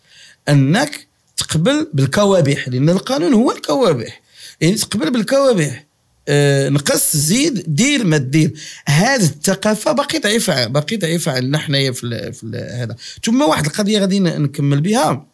أنك 0.49 1.07
تقبل 1.37 1.91
بالكوابح 1.93 2.69
لأن 2.69 2.89
القانون 2.89 3.35
هو 3.35 3.51
الكوابح. 3.51 4.23
يعني 4.61 4.75
تقبل 4.75 5.11
بالكوابح 5.11 5.85
آه 6.29 6.69
نقص 6.69 7.17
زيد 7.17 7.65
دير 7.75 8.05
ما 8.05 8.17
دير 8.17 8.53
هذه 8.87 9.23
الثقافة 9.23 9.93
باقي 9.93 10.19
ضعيفة 10.19 10.67
باقي 10.67 10.97
ضعيفة 10.97 11.33
عندنا 11.33 11.59
حنايا 11.59 11.93
في, 11.93 12.33
في 12.33 12.69
هذا. 12.73 12.97
ثم 13.25 13.43
واحد 13.43 13.67
القضية 13.67 13.99
غادي 13.99 14.21
نكمل 14.21 14.81
بها. 14.81 15.27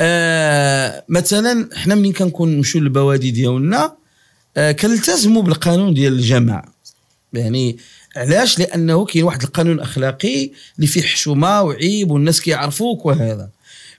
آه 0.00 1.04
مثلا 1.08 1.68
حنا 1.74 1.94
ملي 1.94 2.12
كنكون 2.12 2.56
نمشيو 2.56 2.80
للبوادي 2.80 3.30
ديالنا 3.30 3.96
آه 4.56 4.72
كنلتزموا 4.72 5.42
بالقانون 5.42 5.94
ديال 5.94 6.12
الجماعه 6.12 6.74
يعني 7.32 7.78
علاش؟ 8.16 8.58
لأنه 8.58 9.04
كاين 9.04 9.24
واحد 9.24 9.42
القانون 9.42 9.74
الاخلاقي 9.74 10.50
اللي 10.76 10.86
فيه 10.86 11.02
حشومة 11.02 11.62
وعيب 11.62 12.10
والناس 12.10 12.40
كيعرفوك 12.40 13.06
وهذا. 13.06 13.48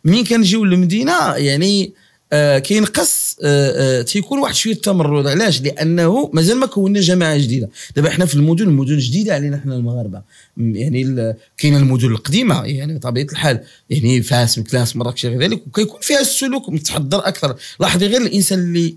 مين 0.06 0.25
كنجيو 0.25 0.65
للمدينة 0.65 1.36
يعني 1.36 1.94
آه 2.34 2.60
كينقص 2.60 3.36
آه 3.44 4.00
آه 4.00 4.01
تيكون 4.01 4.39
واحد 4.39 4.56
شوية 4.56 4.74
التمرد. 4.74 5.27
علاش؟ 5.27 5.62
لأنه 5.62 6.29
مازال 6.34 6.58
ما 6.58 6.65
كونا 6.65 7.00
جماعة 7.00 7.38
جديدة. 7.38 7.70
دابا 7.96 8.10
حنا 8.10 8.25
في 8.25 8.36
المدن 8.36 8.63
المدن 8.63 8.98
جديدة 8.98 9.34
علينا 9.34 9.62
حنا 9.63 9.75
المغاربة. 9.75 10.22
يعني 10.58 11.36
كاين 11.58 11.75
المدن 11.75 12.08
القديمة 12.08 12.65
يعني 12.65 12.96
بطبيعة 12.96 13.27
الحال 13.32 13.63
يعني 13.89 14.22
فاس 14.22 14.60
مكناس 14.60 14.96
مراكش 14.96 15.25
غير 15.25 15.41
ذلك 15.41 15.68
وكيكون 15.68 16.00
فيها 16.01 16.22
السلوك 16.22 16.70
متحضر 16.70 17.27
أكثر. 17.27 17.56
لاحظي 17.79 18.08
غير 18.08 18.22
الإنسان 18.22 18.60
اللي 18.60 18.96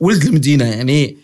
ولد 0.00 0.24
المدينة 0.24 0.64
يعني 0.64 1.16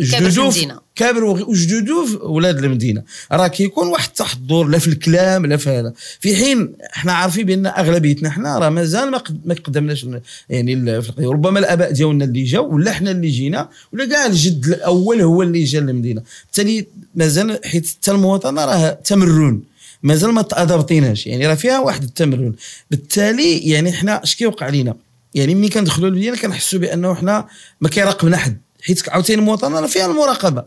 جدودو 0.00 0.30
في- 0.50 0.58
المدينة. 0.62 0.80
كابر 0.96 1.24
وغ- 1.24 1.48
وجدودو 1.50 2.06
ولاد 2.22 2.64
المدينة. 2.64 3.02
راه 3.32 3.46
كيكون 3.48 3.88
واحد 3.88 4.08
التحضر 4.08 4.64
لا 4.64 4.78
في 4.78 4.88
الكلام 4.88 5.46
لا 5.46 5.56
في 5.56 5.70
هذا. 5.70 5.92
في 6.20 6.36
حين 6.36 6.72
إحنا 6.96 7.12
عارفين 7.12 7.46
بأن 7.46 7.66
أغلبيتنا 7.66 8.28
إحنا 8.28 8.58
راه 8.58 8.68
مازال 8.68 9.10
ما 9.10 9.22
ما 9.44 9.54
قدمناش 9.54 10.06
يعني 10.50 11.02
في. 11.02 11.12
ربما 11.20 11.58
الآباء 11.58 11.90
ديالنا 11.92 12.24
اللي 12.24 12.42
جاوا 12.44 12.72
ولا 12.74 12.90
إحنا 12.90 13.10
اللي 13.10 13.28
جينا 13.28 13.68
ولا 13.92 14.06
كاع 14.06 14.26
الجد 14.26 14.66
الأول 14.66 15.20
هو 15.20 15.42
اللي 15.42 15.64
جا 15.64 15.80
للمدينة. 15.80 16.22
بالتالي 16.44 16.86
مازال 17.14 17.60
حيت 17.64 17.86
حتى 17.88 18.10
المواطنة 18.10 18.64
راه 18.64 18.90
تمرن. 19.04 19.60
مازال 20.02 20.32
ما 20.32 20.42
تادبطيناش 20.42 21.26
يعني 21.26 21.46
راه 21.46 21.54
فيها 21.54 21.80
واحد 21.80 22.02
التمرن. 22.02 22.54
بالتالي 22.90 23.58
يعني 23.58 23.90
إحنا 23.90 24.22
اش 24.22 24.36
كيوقع 24.36 24.68
لينا؟ 24.68 24.94
يعني 25.36 25.54
ملي 25.54 25.68
كندخلوا 25.68 26.08
للمدينه 26.10 26.36
كنحسوا 26.36 26.78
بأنه 26.78 27.12
إحنا 27.12 27.46
ما 27.80 27.88
كيراقبنا 27.88 28.36
حد. 28.36 28.60
حيت 28.82 29.08
عاوتاني 29.08 29.40
المواطنه 29.40 29.80
راه 29.80 29.86
فيها 29.86 30.06
المراقبة. 30.06 30.64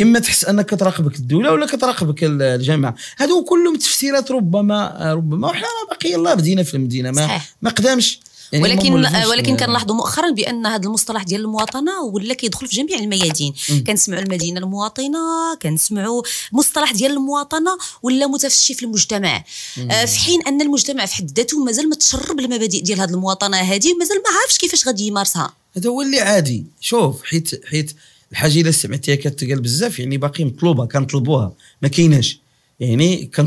إما 0.00 0.18
تحس 0.18 0.44
أنك 0.44 0.66
كتراقبك 0.66 1.16
الدولة 1.16 1.52
ولا 1.52 1.66
كتراقبك 1.66 2.24
ال- 2.24 2.42
الجامعة. 2.42 2.94
هادو 3.18 3.44
كلهم 3.44 3.76
تفسيرات 3.76 4.30
ربما 4.30 4.98
ربما 5.14 5.48
وحنا 5.48 5.66
راه 5.66 5.88
باقي 5.94 6.10
يلاه 6.12 6.34
بدينا 6.34 6.62
في 6.62 6.74
المدينة. 6.74 7.10
ما 7.10 7.26
صحيح. 7.26 7.54
ما 7.62 7.70
قدامش. 7.70 8.20
يعني 8.52 8.64
ولكن 8.64 8.90
مولفوش. 8.90 9.26
ولكن 9.26 9.56
كنلاحظوا 9.56 9.96
مؤخرا 9.96 10.30
بأن 10.30 10.66
هذا 10.66 10.86
المصطلح 10.86 11.22
ديال 11.22 11.40
المواطنة 11.40 12.02
ولا 12.02 12.34
كيدخل 12.34 12.68
في 12.68 12.76
جميع 12.76 12.98
الميادين. 12.98 13.54
كنسمعوا 13.86 14.22
المدينة 14.22 14.60
المواطنة 14.60 15.18
كنسمعوا 15.62 16.22
مصطلح 16.52 16.92
ديال 16.92 17.12
المواطنة 17.12 17.78
ولا 18.02 18.26
متفشي 18.26 18.74
في 18.74 18.82
المجتمع. 18.82 19.44
آه 19.90 20.04
في 20.04 20.18
حين 20.18 20.42
أن 20.46 20.60
المجتمع 20.60 21.06
في 21.06 21.14
حد 21.14 21.30
ذاته 21.36 21.64
مازال 21.64 21.88
متشرب 21.88 22.40
المبادئ 22.40 22.80
ديال 22.80 23.00
هذه 23.00 23.10
المواطنة 23.10 23.56
هذه 23.56 23.92
ومازال 23.92 24.16
ما 24.16 24.40
عارفش 24.40 24.58
كيفاش 24.58 24.86
غادي 24.86 25.06
يمارسها. 25.06 25.52
هذا 25.76 25.90
هو 25.90 26.02
اللي 26.02 26.20
عادي. 26.20 26.64
شوف 26.80 27.22
حيت 27.22 27.66
حيت 27.66 27.92
الحاجة 28.32 28.60
الا 28.60 28.70
سمعتيها 28.70 29.14
كتقال 29.14 29.60
بزاف 29.60 29.98
يعني 29.98 30.16
باقي 30.16 30.44
مطلوبة 30.44 30.86
كنطلبوها 30.86 31.52
ما 31.82 31.88
كايناش. 31.88 32.38
يعني 32.80 33.30
كان 33.34 33.46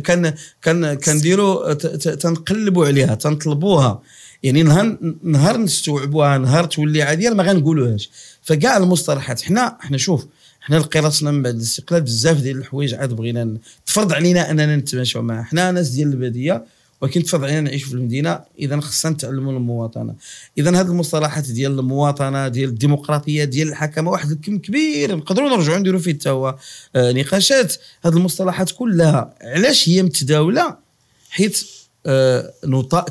كان 0.00 0.34
كان 0.62 0.94
كنديروا 0.94 1.72
تنقلبوا 2.14 2.86
عليها 2.86 3.14
تنطلبوها. 3.14 4.02
يعني 4.42 4.62
نهار 4.62 4.98
نهار 5.22 5.56
نستوعبوها 5.56 6.38
نهار 6.38 6.64
تولي 6.64 7.02
عادية 7.02 7.30
ما 7.30 7.42
غنقولوهاش. 7.42 8.10
فكاع 8.42 8.76
المصطلحات 8.76 9.42
حنا 9.42 9.76
حنا 9.80 9.98
شوف 9.98 10.26
حنا 10.60 10.76
لقينا 10.76 11.10
من 11.22 11.42
بعد 11.42 11.54
الاستقلال 11.54 12.02
بزاف 12.02 12.40
ديال 12.40 12.56
الحوايج 12.56 12.94
عاد 12.94 13.12
بغينا 13.12 13.56
تفرض 13.86 14.12
علينا 14.12 14.50
أننا 14.50 14.76
نتماشاو 14.76 15.22
معها. 15.22 15.42
حنا 15.42 15.72
ناس 15.72 15.88
ديال 15.88 16.08
البادية 16.08 16.64
ولكن 17.00 17.22
تفرض 17.22 17.44
علينا 17.44 17.60
نعيش 17.60 17.84
في 17.84 17.94
المدينة 17.94 18.40
إذا 18.58 18.80
خصنا 18.80 19.12
نتعلموا 19.12 19.52
المواطنة. 19.52 20.14
إذا 20.58 20.70
هذه 20.70 20.86
المصطلحات 20.86 21.50
ديال 21.50 21.78
المواطنة 21.78 22.48
ديال 22.48 22.68
الديمقراطية 22.68 23.44
ديال 23.44 23.68
الحكمة 23.68 24.10
واحد 24.10 24.30
الكم 24.30 24.58
كبير 24.58 25.16
نقدروا 25.16 25.48
نرجعوا 25.48 25.78
نديروا 25.78 26.00
فيه 26.00 26.12
حتى 26.12 26.30
هو 26.30 26.56
آه، 26.96 27.12
نقاشات. 27.12 27.74
هذه 28.04 28.16
المصطلحات 28.16 28.70
كلها 28.70 29.34
علاش 29.42 29.88
هي 29.88 30.02
متداولة؟ 30.02 30.76
حيت 31.30 31.66
آه 32.06 32.52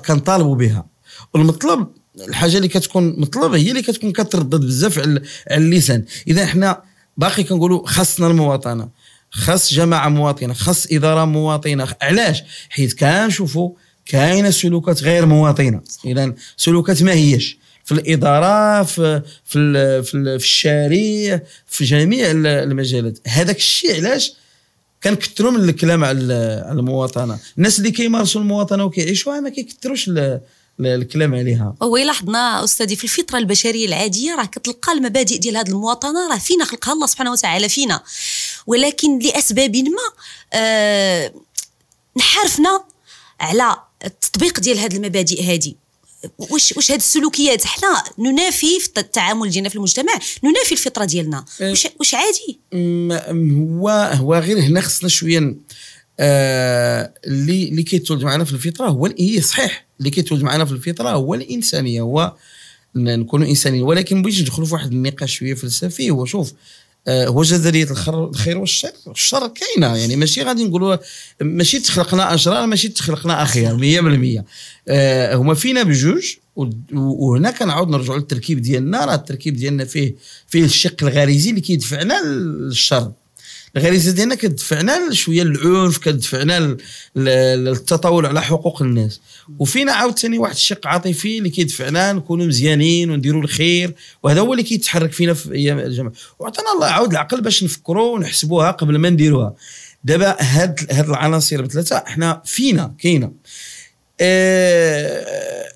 كنطالبوا 0.06 0.56
بها. 0.56 0.95
والمطلب 1.36 1.88
الحاجة 2.28 2.58
اللي 2.58 2.68
كتكون 2.68 3.20
مطلب 3.20 3.54
هي 3.54 3.70
اللي 3.70 3.82
كتكون 3.82 4.12
كتردد 4.12 4.60
بزاف 4.62 5.00
على 5.00 5.22
اللسان. 5.52 6.06
إذا 6.28 6.44
إحنا 6.44 6.82
باقي 7.18 7.44
كنقولوا 7.44 7.88
خاصنا 7.88 8.28
المواطنة 8.28 8.90
خاص 9.32 9.74
جماعة 9.74 10.10
مواطنة 10.10 10.54
خاص 10.54 10.88
إدارة 10.92 11.26
مواطنة 11.26 11.88
علاش؟ 12.02 12.44
حيت 12.70 12.94
كنشوفوا 12.94 13.72
كاينة 14.06 14.50
سلوكات 14.50 15.04
غير 15.04 15.26
مواطنة. 15.26 15.82
إذا 16.06 16.34
سلوكات 16.58 17.04
ما 17.04 17.14
هيش. 17.14 17.58
في 17.84 17.92
الإدارة 17.92 18.84
في 18.84 19.22
في 19.46 20.04
في, 20.04 20.40
في 20.40 20.46
الشارع 20.46 21.42
في 21.68 21.84
جميع 21.84 22.32
المجالات. 22.32 23.20
هذاك 23.28 23.58
الشيء 23.58 23.96
علاش 23.96 24.34
كنكثروا 25.04 25.52
من 25.52 25.70
الكلام 25.70 26.04
على 26.04 26.18
المواطنة. 26.72 27.40
الناس 27.58 27.80
اللي 27.80 27.92
كيمارسوا 27.92 28.42
المواطنة 28.42 28.84
وكيعيشوها 28.84 29.40
ما 29.40 29.50
كيكثروش 29.50 30.10
الكلام 30.80 31.36
عليها. 31.36 31.76
هو 31.84 31.98
لاحظنا 31.98 32.64
أستاذي 32.64 32.96
في 32.96 33.04
الفطرة 33.04 33.38
البشرية 33.38 33.86
العادية 33.86 34.36
راه 34.36 34.46
كتلقى 34.46 34.92
المبادئ 34.92 35.38
ديال 35.38 35.58
هذه 35.58 35.68
المواطنة 35.68 36.30
راه 36.32 36.38
فينا 36.38 36.66
خلقها 36.66 36.94
الله 36.94 37.08
سبحانه 37.08 37.32
وتعالى 37.32 37.70
فينا. 37.70 38.04
ولكن 38.68 39.20
لأسباب 39.20 39.76
ما 39.76 40.14
آه 40.54 41.34
نحارفنا 42.18 42.84
على 43.40 43.76
التطبيق 44.06 44.60
ديال 44.60 44.80
هذه 44.80 44.96
المبادئ 44.96 45.44
هذه 45.44 45.74
واش 46.40 46.74
واش 46.78 46.92
هذه 46.92 46.98
السلوكيات؟ 46.98 47.66
حنا 47.66 48.04
ننافي 48.20 48.80
في 48.80 48.90
التعامل 48.98 49.50
ديالنا 49.50 49.70
في 49.70 49.76
المجتمع 49.76 50.14
ننافي 50.44 50.72
الفطرة 50.72 51.06
ديالنا. 51.06 51.46
إيه. 51.62 51.70
واش 51.70 51.88
واش 52.00 52.16
عادي؟ 52.16 52.60
هو 53.80 53.90
هو 54.14 54.36
غير 54.36 54.60
هنا 54.60 54.82
خصنا 54.82 55.10
شوية 55.10 55.56
آه 56.20 57.14
اللي 57.28 57.70
اللي 57.70 57.84
كيتولد 57.84 58.24
معنا 58.24 58.44
في 58.44 58.54
الفطرة 58.54 58.88
هو 58.88 59.06
هي 59.06 59.42
صحيح. 59.42 59.85
اللي 60.00 60.10
كيتولد 60.10 60.42
معنا 60.44 60.66
في 60.66 60.72
الفطرة 60.72 61.10
هو 61.10 61.34
الإنسانية 61.34 62.02
هو 62.02 62.34
نكونوا 62.96 63.48
إنسانيين. 63.48 63.84
ولكن 63.84 64.22
بغيت 64.22 64.40
ندخلوا 64.42 64.68
في 64.68 64.74
واحد 64.74 64.92
النقاش 64.92 65.38
شوية 65.38 65.54
فلسفي 65.54 66.10
هو 66.10 66.26
شوف 66.26 66.54
آه 67.08 67.28
هو 67.28 67.44
جدليه 67.44 67.88
الخير 68.10 68.58
والشر. 68.58 68.92
الشر 69.08 69.48
كاينة 69.48 69.96
يعني 69.98 70.16
ماشي 70.16 70.44
غادي 70.44 70.64
نقولوا 70.64 70.98
ماشي 71.42 71.80
تخلقنا 71.80 72.34
أشرار 72.34 72.66
ماشي 72.68 72.88
تخلقنا 72.90 73.44
أخيار 73.44 73.78
100% 74.42 74.44
آه 74.88 75.36
هما 75.36 75.54
فينا 75.54 75.84
بجوج 75.84 76.36
وهنا 76.94 77.52
كنعاود 77.52 77.90
نرجعوا 77.90 78.18
للتركيب 78.18 78.62
ديالنا. 78.62 79.06
راه 79.06 79.16
التركيب 79.16 79.54
ديالنا 79.56 79.86
فيه 79.86 80.16
فيه 80.48 80.64
الشق 80.66 81.04
الغريزي 81.04 81.50
اللي 81.50 81.62
كيدفعنا 81.62 82.22
للشر. 82.24 83.12
الغريزه 83.78 84.12
ديالنا 84.12 84.36
كتدفعنا 84.36 85.14
شوية 85.14 85.44
للعنف 85.44 85.98
كتدفعنا 85.98 86.78
للتطاول 87.16 88.26
على 88.26 88.42
حقوق 88.42 88.82
الناس. 88.82 89.22
وفينا 89.60 89.92
عاوتاني 89.92 90.38
واحد 90.38 90.54
الشق 90.54 90.88
عاطفي 90.88 91.38
اللي 91.38 91.50
كيدفعنا 91.50 92.14
نكونوا 92.14 92.46
مزيانين 92.46 93.12
ونديروا 93.12 93.44
الخير 93.44 93.94
وهذا 94.24 94.40
هو 94.42 94.54
اللي 94.54 94.64
كيتحرك 94.64 95.12
فينا 95.12 95.34
في 95.34 95.52
أيام 95.54 95.80
الجامعة 95.80 96.12
وعطانا 96.40 96.74
الله 96.76 96.88
عاود 96.88 97.12
العقل 97.12 97.42
باش 97.42 97.64
نفكروا 97.64 98.16
ونحسبوها 98.16 98.72
قبل 98.72 98.98
ما 98.98 99.10
نديروها. 99.10 99.56
دابا 100.04 100.36
هاد 100.40 100.88
هاد 100.92 101.10
العناصر 101.10 101.62
بثلاثة 101.62 101.98
إحنا 101.98 102.42
فينا 102.46 102.94
كاينة. 103.00 103.32
آه 104.22 105.26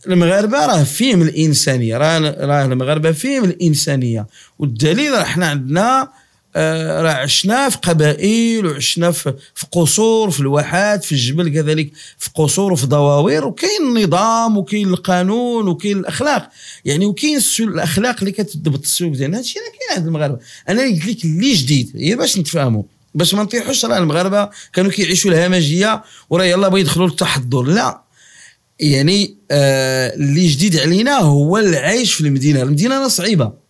المغاربة 0.07 0.65
راه 0.65 0.83
فيهم 0.83 1.21
الإنسانية 1.21 1.97
راه 1.97 2.19
راه 2.19 2.65
المغاربة 2.65 3.11
فيهم 3.11 3.43
الإنسانية. 3.43 4.27
والدليل 4.59 5.12
راه 5.12 5.21
إحنا 5.21 5.47
عندنا 5.47 6.09
راه 6.55 7.12
عشنا 7.12 7.69
في 7.69 7.77
قبائل 7.77 8.65
وعشنا 8.65 9.12
في, 9.12 9.33
قصور 9.71 10.31
في 10.31 10.39
الواحات 10.39 11.03
في 11.03 11.12
الجبل 11.12 11.49
كذلك 11.49 11.91
في 12.17 12.29
قصور 12.35 12.73
وفي 12.73 12.85
ضواوير 12.85 13.45
وكاين 13.45 13.81
النظام 13.81 14.57
وكاين 14.57 14.88
القانون 14.88 15.67
وكاين 15.67 15.97
الأخلاق. 15.97 16.49
يعني 16.85 17.05
وكاين 17.05 17.39
الأخلاق 17.59 18.15
اللي 18.19 18.31
كتضبط 18.31 18.81
السلوك 18.81 19.13
ديالنا. 19.13 19.38
هادشي 19.38 19.59
راه 19.59 19.65
كاين 19.65 19.97
عند 19.97 20.07
المغاربة. 20.07 20.39
أنا 20.69 20.81
قلت 20.81 21.05
لك 21.05 21.25
اللي 21.25 21.53
جديد 21.53 21.91
هي 21.95 22.15
باش 22.15 22.38
نتفاهموا. 22.38 22.83
باش 23.15 23.33
ما 23.33 23.43
نطيحوش 23.43 23.85
راه 23.85 23.97
المغاربة 23.97 24.49
كانوا 24.73 24.91
كيعيشوا 24.91 25.31
الهمجية 25.31 26.03
وراه 26.29 26.45
يلا 26.45 26.67
بغا 26.67 26.79
يدخلوا 26.79 27.07
للتحضر. 27.07 27.63
لا. 27.63 28.01
يعني 28.79 29.35
آه 29.51 30.15
اللي 30.15 30.47
جديد 30.47 30.77
علينا 30.77 31.17
هو 31.17 31.57
العيش 31.57 32.13
في 32.13 32.21
المدينة. 32.21 32.62
المدينة 32.62 33.07
صعيبة. 33.07 33.68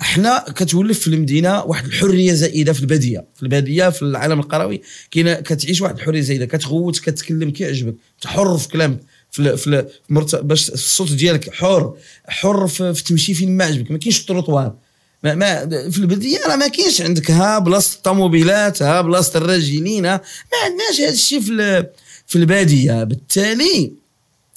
إحنا 0.00 0.44
كتولف 0.56 0.98
في 0.98 1.06
المدينة 1.06 1.62
واحد 1.62 1.86
الحرية 1.86 2.32
زائدة 2.32 2.72
في 2.72 2.80
البادية. 2.80 3.24
في 3.36 3.42
البادية 3.42 3.88
في 3.88 4.02
العالم 4.02 4.40
القروي 4.40 4.82
كاينة 5.10 5.34
كتعيش 5.34 5.80
واحد 5.80 5.94
الحرية 5.94 6.20
زائدة. 6.20 6.46
كتغوت 6.46 6.98
كتكلم 6.98 7.50
كيعجبك. 7.50 7.94
حر 8.24 8.58
في 8.58 8.68
كلامك 8.68 9.00
في 9.30 9.56
في. 9.56 9.86
باش 10.42 10.70
الصوت 10.70 11.12
ديالك 11.12 11.54
حر. 11.54 11.94
حر 12.28 12.66
في, 12.66 13.04
تمشي 13.04 13.34
فين 13.34 13.56
ما 13.56 13.64
عجبك. 13.64 13.90
ما 13.90 13.98
كاينش 13.98 14.20
التروطوار. 14.20 14.74
ما, 15.24 15.34
ما 15.34 15.90
في 15.90 15.98
البديه 15.98 16.38
راه 16.46 16.56
ما 16.56 16.68
كاينش 16.68 17.00
عندك 17.00 17.30
ها 17.30 17.58
بلاصة 17.58 17.96
الطوموبيلات 17.96 18.82
ها 18.82 19.00
بلاصة 19.00 19.38
الراجلين 19.38 20.02
ما 20.02 20.20
عندناش 20.64 21.00
هذا 21.00 21.12
الشيء 21.12 21.40
في 21.40 21.86
في 22.26 22.36
البادية. 22.36 23.04
بالتالي 23.04 23.92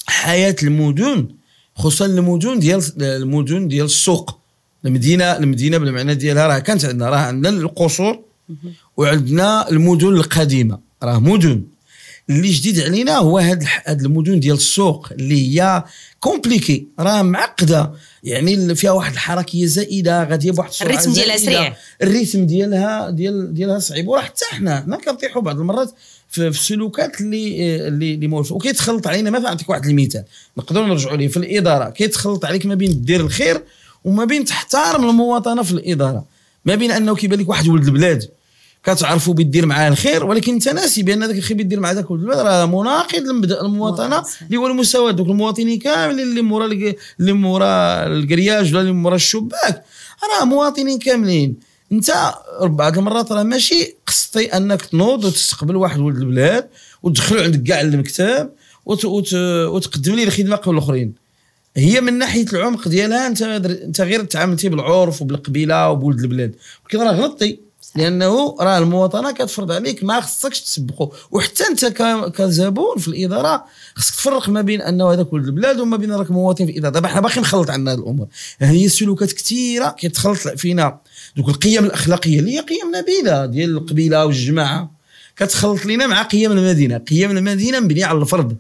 حياة 0.07 0.55
المدن 0.63 1.27
خصوصا 1.75 2.05
المدن 2.05 2.59
ديال 2.59 2.83
المدن 3.01 3.67
ديال 3.67 3.85
السوق. 3.85 4.42
المدينة 4.85 5.37
المدينة 5.37 5.77
بالمعنى 5.77 6.15
ديالها 6.15 6.47
راه 6.47 6.59
كانت 6.59 6.85
عندنا 6.85 7.09
راه 7.09 7.17
عندنا 7.17 7.57
القصور 7.57 8.19
وعندنا 8.97 9.69
المدن 9.69 10.07
القديمة 10.07 10.79
راه 11.03 11.19
مدن. 11.19 11.63
اللي 12.29 12.49
جديد 12.51 12.79
علينا 12.79 13.17
هو 13.17 13.37
هاد 13.37 13.63
هاد 13.85 14.01
المدن 14.01 14.39
ديال 14.39 14.55
السوق 14.55 15.07
اللي 15.11 15.61
هي 15.61 15.83
compliquée 16.19 16.87
راه 16.99 17.21
معقدة. 17.21 17.91
يعني 18.23 18.75
فيها 18.75 18.91
واحد 18.91 19.13
الحركية 19.13 19.65
زائدة 19.65 20.23
غادية 20.23 20.51
بواحد 20.51 20.69
السرعة 20.69 20.89
ال 20.89 20.93
rythme 20.93 21.13
ديالها 21.13 21.37
سريع. 21.37 21.75
ال 22.01 22.08
rythme 22.08 22.45
ديالها 22.45 23.09
ديال 23.09 23.53
ديالها 23.53 23.79
صعيب. 23.79 24.07
وراه 24.07 24.21
حتى 24.21 24.45
حنا 24.51 24.81
حنا 24.81 24.97
كنطيحوا 24.97 25.41
بعض 25.41 25.59
المرات 25.59 25.91
في, 26.29 26.47
السلوكات 26.47 27.21
اللي 27.21 27.87
اللي 27.87 28.13
اللي 28.13 28.27
موجودة. 28.27 28.55
وكيتخلط 28.55 29.07
علينا 29.07 29.29
مثلا 29.29 29.49
نعطيك 29.49 29.69
واحد 29.69 29.85
المثال. 29.85 30.23
نقدروا 30.57 30.87
نرجعوا 30.87 31.17
ليه 31.17 31.27
في 31.27 31.37
الإدارة. 31.37 31.89
كيتخلط 31.89 32.45
عليك 32.45 32.65
ما 32.65 32.75
بين 32.75 33.03
دير 33.03 33.19
الخير 33.21 33.63
وما 34.03 34.25
بين 34.25 34.45
تحترم 34.45 35.09
المواطنة 35.09 35.63
في 35.63 35.71
الإدارة. 35.71 36.25
ما 36.65 36.75
بين 36.75 36.91
أنه 36.91 37.15
كيبان 37.15 37.39
لك 37.39 37.49
واحد 37.49 37.67
ولد 37.67 37.85
البلاد 37.85 38.29
كتعرفوا 38.83 39.33
بيدير 39.33 39.65
معاه 39.65 39.89
الخير 39.89 40.25
ولكن 40.25 40.53
أنت 40.53 40.69
ناسي 40.69 41.03
بأن 41.03 41.23
هذاك 41.23 41.37
الخير 41.37 41.57
بيدير 41.57 41.79
مع 41.79 41.91
ذاك 41.91 42.11
ولد 42.11 42.21
البلاد 42.21 42.45
راه 42.45 42.65
مناقض 42.65 43.19
لمبدأ 43.19 43.61
المواطنة 43.61 44.23
اللي 44.41 44.57
هو 44.57 44.67
المساواة. 44.67 45.11
دوك 45.11 45.27
المواطنين 45.27 45.79
كاملين 45.79 46.27
اللي 46.27 46.41
مورا 46.41 46.65
اللي 47.19 47.33
مورا 47.33 47.67
الكرياج 48.07 48.71
ولا 48.73 48.81
اللي 48.81 48.91
مورا 48.91 49.15
الشباك. 49.15 49.83
راه 50.39 50.45
مواطنين 50.45 50.99
كاملين. 50.99 51.55
أنت 51.91 52.33
بعض 52.61 52.97
المرات 52.97 53.31
راه 53.31 53.43
ماشي 53.43 53.95
قصتي 54.07 54.45
أنك 54.45 54.81
تنوض 54.81 55.25
وتستقبل 55.25 55.75
واحد 55.75 55.99
ولد 55.99 56.17
البلاد 56.17 56.69
وتدخلو 57.03 57.43
عندك 57.43 57.63
كاع 57.63 57.81
المكتب 57.81 58.49
وتقدم 58.85 60.15
ليه 60.15 60.23
الخدمة 60.23 60.55
قبل 60.55 60.77
الآخرين. 60.77 61.22
هي 61.77 62.01
من 62.01 62.17
ناحية 62.17 62.45
العمق 62.53 62.87
ديالها 62.87 63.27
أنت 63.27 63.41
أنت 63.41 64.01
غير 64.01 64.23
تعاملتي 64.23 64.69
بالعرف 64.69 65.21
وبالقبيلة 65.21 65.89
وبولد 65.89 66.19
البلاد. 66.19 66.55
ولكن 66.83 66.99
راه 66.99 67.11
غلطتي 67.11 67.59
لأنه 67.95 68.55
راه 68.59 68.77
المواطنة 68.77 69.31
كتفرض 69.31 69.71
عليك 69.71 70.03
ما 70.03 70.21
خصكش 70.21 70.61
تسبقوا 70.61 71.09
وحتى 71.31 71.63
أنت 71.63 71.85
كزبون 72.35 72.97
في 72.97 73.07
الإدارة 73.07 73.65
خصك 73.95 74.15
تفرق 74.15 74.49
ما 74.49 74.61
بين 74.61 74.81
أنه 74.81 75.13
هذاك 75.13 75.33
ولد 75.33 75.45
البلاد 75.45 75.79
وما 75.79 75.97
بين 75.97 76.11
راك 76.11 76.31
مواطن 76.31 76.65
في 76.65 76.71
الإدارة. 76.71 76.93
دابا 76.93 77.07
حنا 77.07 77.21
باقي 77.21 77.41
نخلط 77.41 77.69
عندنا 77.69 77.93
هذه 77.93 77.99
الأمور. 77.99 78.27
هي 78.59 78.89
سلوكات 78.89 79.31
كثيره 79.31 79.95
كتخلط 79.99 80.39
فينا. 80.39 80.99
دوك 81.37 81.49
القيم 81.49 81.85
الأخلاقية 81.85 82.39
اللي 82.39 82.51
هي 82.51 82.59
قيم 82.59 82.95
نبيلة 82.95 83.45
ديال 83.45 83.69
القبيلة 83.69 84.25
والجماعة. 84.25 84.91
كتخلط 85.35 85.85
لينا 85.85 86.07
مع 86.07 86.21
قيم 86.21 86.51
المدينة. 86.51 86.97
قيم 86.97 87.37
المدينة 87.37 87.79
مبنية 87.79 88.05
على 88.05 88.17
الفرد. 88.17 88.57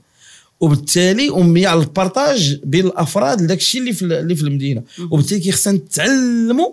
وبالتالي 0.63 1.29
مبني 1.29 1.65
على 1.65 1.79
ال 1.79 1.89
partage 1.89 2.59
بين 2.63 2.85
الأفراد 2.85 3.41
لذاك 3.41 3.57
الشيء 3.57 3.81
اللي 3.81 3.93
في 3.93 4.05
اللي 4.05 4.35
في 4.35 4.43
المدينة. 4.43 4.83
وبالتالي 5.11 5.39
كيخصنا 5.39 5.73
نتعلموا 5.73 6.71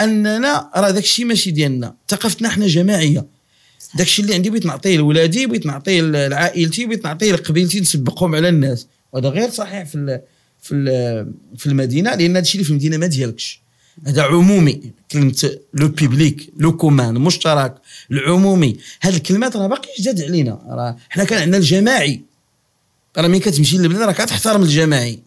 أننا 0.00 0.70
راه 0.76 0.90
داك 0.90 1.02
الشيء 1.02 1.24
ماشي 1.24 1.50
ديالنا. 1.50 1.94
ثقافتنا 2.08 2.48
حنا 2.48 2.66
جماعية. 2.66 3.26
داكشي 3.94 4.22
اللي 4.22 4.34
عندي 4.34 4.50
بغيت 4.50 4.66
نعطيه 4.66 4.96
لولادي 4.96 5.46
بغيت 5.46 5.66
نعطيه 5.66 6.00
لعائلتي 6.02 6.86
بغيت 6.86 7.04
نعطيه 7.04 7.32
لقبيلتي 7.32 7.80
نسبقهم 7.80 8.34
على 8.34 8.48
الناس. 8.48 8.86
وهذا 9.12 9.28
غير 9.28 9.50
صحيح 9.50 9.84
في 9.84 9.94
ال 9.94 10.20
في 10.62 10.74
ال 10.74 11.32
في 11.56 11.66
المدينة 11.66 12.14
لأن 12.14 12.36
هادشي 12.36 12.54
اللي 12.54 12.64
في 12.64 12.70
المدينة 12.70 12.96
ما 12.96 13.06
ديالكش. 13.06 13.60
هذا 14.06 14.22
عمومي 14.22 14.80
كلمة 15.10 15.50
le 15.74 15.88
public 15.88 16.50
le 16.56 16.76
commun 16.76 17.16
المشترك 17.16 17.74
العمومي. 18.10 18.76
هاد 19.02 19.14
الكلمات 19.14 19.56
راه 19.56 19.66
باقي 19.66 19.88
جداد 20.00 20.20
علينا. 20.22 20.52
راه 20.68 20.96
حنا 21.08 21.24
كان 21.24 21.42
عندنا 21.42 21.56
الجماعي. 21.56 22.22
راه 23.18 23.28
ملي 23.28 23.38
كتمشي 23.38 23.78
للبلاد 23.78 24.02
راه 24.02 24.12
كتحترم 24.12 24.62
الجماعي. 24.62 25.18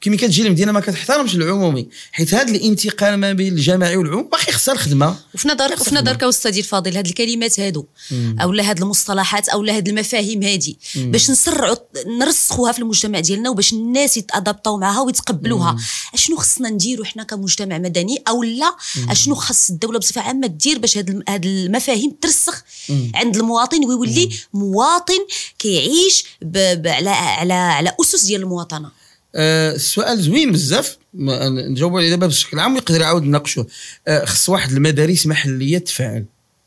كي 0.00 0.10
ملي 0.10 0.18
كتجي 0.18 0.42
للمدينه 0.42 0.72
ما 0.72 0.80
كتحترمش 0.80 1.34
العمومي 1.34 1.88
حيت 2.12 2.34
هذا 2.34 2.50
الانتقال 2.50 3.14
ما 3.14 3.32
بين 3.32 3.52
الجماعي 3.52 3.96
والعمومي 3.96 4.28
باقي 4.28 4.52
خصها 4.52 4.74
الخدمه 4.74 5.16
وفي 5.34 5.48
نظرك 5.48 5.80
وفي 5.80 5.94
نظرك 5.94 6.22
استاذي 6.22 6.60
الفاضل 6.60 6.96
هاد 6.96 7.06
الكلمات 7.06 7.60
هادو 7.60 7.86
أو 8.42 8.52
لا 8.52 8.70
هاد 8.70 8.82
المصطلحات 8.82 9.48
أو 9.48 9.62
لا 9.62 9.76
هاد 9.76 9.88
المفاهيم 9.88 10.42
هادي 10.42 10.78
باش 10.96 11.30
نسرعوا 11.30 11.76
نرسخوها 12.06 12.72
في 12.72 12.78
المجتمع 12.78 13.20
ديالنا 13.20 13.50
وباش 13.50 13.72
الناس 13.72 14.16
يتادبطوا 14.16 14.78
معها 14.78 15.00
ويتقبلوها. 15.00 15.76
أشنو 16.14 16.36
خصنا 16.36 16.70
نديروا 16.70 17.04
حنا 17.06 17.22
كمجتمع 17.22 17.78
مدني؟ 17.78 18.22
أو 18.28 18.42
لا 18.42 18.76
أشنو 19.08 19.34
خص 19.34 19.70
الدولة 19.70 19.98
بصفة 19.98 20.20
عامة 20.20 20.46
دير 20.46 20.78
باش 20.78 20.98
هاد 20.98 21.22
هاد 21.28 21.46
المفاهيم 21.46 22.10
ترسخ 22.20 22.64
عند 23.14 23.36
المواطن 23.36 23.84
ويولي 23.84 24.30
مواطن 24.54 25.18
كيعيش 25.58 26.24
على 26.84 27.10
على 27.10 27.52
على 27.52 27.92
أسس 28.00 28.24
ديال 28.24 28.42
المواطنة. 28.42 28.90
آه 29.34 29.74
السؤال 29.74 30.22
زوين 30.22 30.52
بزاف. 30.52 30.98
نجاوب 31.14 31.96
عليه 31.96 32.10
دابا 32.10 32.26
بشكل 32.26 32.58
عام 32.58 32.74
ويقدر 32.74 33.00
يعاود 33.00 33.22
نناقشوه. 33.22 33.66
آه 34.08 34.24
خص 34.24 34.48
واحد 34.48 34.72
المدارس 34.72 35.26
محلية 35.26 35.78
تفعل 35.78 36.24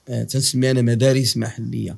آه 0.09 0.23
تنسمي 0.23 0.71
أنا 0.71 0.81
مدارس 0.81 1.37
محلية. 1.37 1.97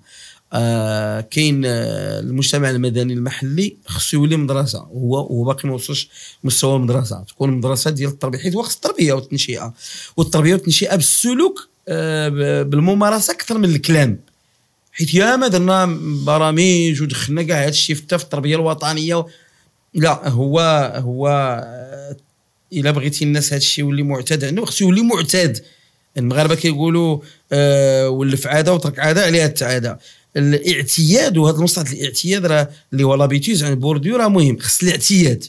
كاين 1.31 1.65
المجتمع 1.65 2.69
المدني 2.69 3.13
المحلي 3.13 3.77
خصو 3.85 4.17
يولي 4.17 4.35
مدرسة. 4.37 4.79
هو 4.79 5.17
هو 5.17 5.43
باقي 5.43 5.69
ما 5.69 5.75
وصلش 5.75 6.09
مستوى 6.43 6.75
المدرسة 6.75 7.23
تكون 7.27 7.49
مدرسة 7.49 7.91
ديال 7.91 8.09
التربية 8.09 8.39
حيت 8.39 8.55
وقت 8.55 8.71
التربية 8.71 9.13
والتنشئة. 9.13 9.73
والتربية 10.17 10.53
والتنشئة 10.53 10.95
بالسلوك 10.95 11.69
بالممارسة 12.69 13.33
أكثر 13.33 13.57
من 13.57 13.69
الكلام. 13.69 14.19
حيت 14.91 15.13
ياما 15.13 15.47
درنا 15.47 15.99
برامج 16.25 17.01
ودخلنا 17.01 17.43
كاع 17.43 17.61
هذا 17.61 17.69
الشيء 17.69 17.95
في 17.95 18.01
التربية 18.01 18.55
الوطنية 18.55 19.25
لا. 19.95 20.29
هو 20.29 20.59
هو 20.95 21.27
إلا 22.73 22.91
بغيتي 22.91 23.25
الناس 23.25 23.47
هذا 23.47 23.57
الشيء 23.57 23.85
يولي 23.85 24.03
معتاد. 24.03 24.45
عنده 24.45 24.65
خصو 24.65 24.85
يولي 24.85 25.01
معتاد. 25.01 25.63
المغاربة 26.17 26.55
كيقولوا 26.55 27.19
آه 27.51 28.09
ولف 28.09 28.47
عادة 28.47 28.73
وترك 28.73 28.99
عادة 28.99 29.25
عليها 29.25 29.45
التعادة. 29.45 29.99
الاعتياد 30.37 31.37
وهذا 31.37 31.57
المصطلح 31.57 31.91
الاعتياد 31.91 32.45
راه 32.45 32.69
اللي 32.93 33.03
هو 33.03 33.15
l'habitus 33.15 33.63
عند 33.63 33.79
بورديو 33.79 34.15
راه 34.15 34.27
مهم. 34.27 34.57
خص 34.59 34.83
الاعتياد. 34.83 35.43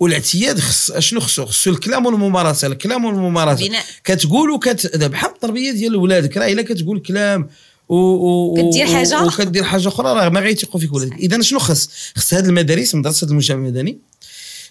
والاعتياد 0.00 0.60
خص 0.60 0.90
أشنو 0.90 1.20
خصو؟ 1.20 1.46
خصو 1.46 1.70
الكلام 1.70 2.06
والممارسة. 2.06 2.66
الكلام 2.66 3.04
والممارسة. 3.04 3.70
كتقول 4.04 4.50
وكت 4.50 4.96
بحال 4.96 5.30
التربية 5.30 5.72
ديال 5.72 5.96
ولادك. 5.96 6.36
راه 6.36 6.52
إلا 6.52 6.62
كتقول 6.62 7.00
كلام 7.00 7.48
و, 7.88 7.96
و 7.96 8.54
كدير 8.54 8.86
حاجة؟ 8.86 9.24
وكدير 9.24 9.64
حاجة 9.64 9.88
أخرى 9.88 10.12
راه 10.12 10.28
ما 10.28 10.40
غيثيقوا 10.40 10.80
فيك 10.80 10.92
ولادك 10.92 11.12
اذا 11.12 11.40
شنو 11.40 11.58
خص؟ 11.58 11.88
خص 12.16 12.34
هذه 12.34 12.46
المدارس 12.46 12.94
مدرسة 12.94 13.26
المجتمع 13.26 13.58
المدني 13.58 13.98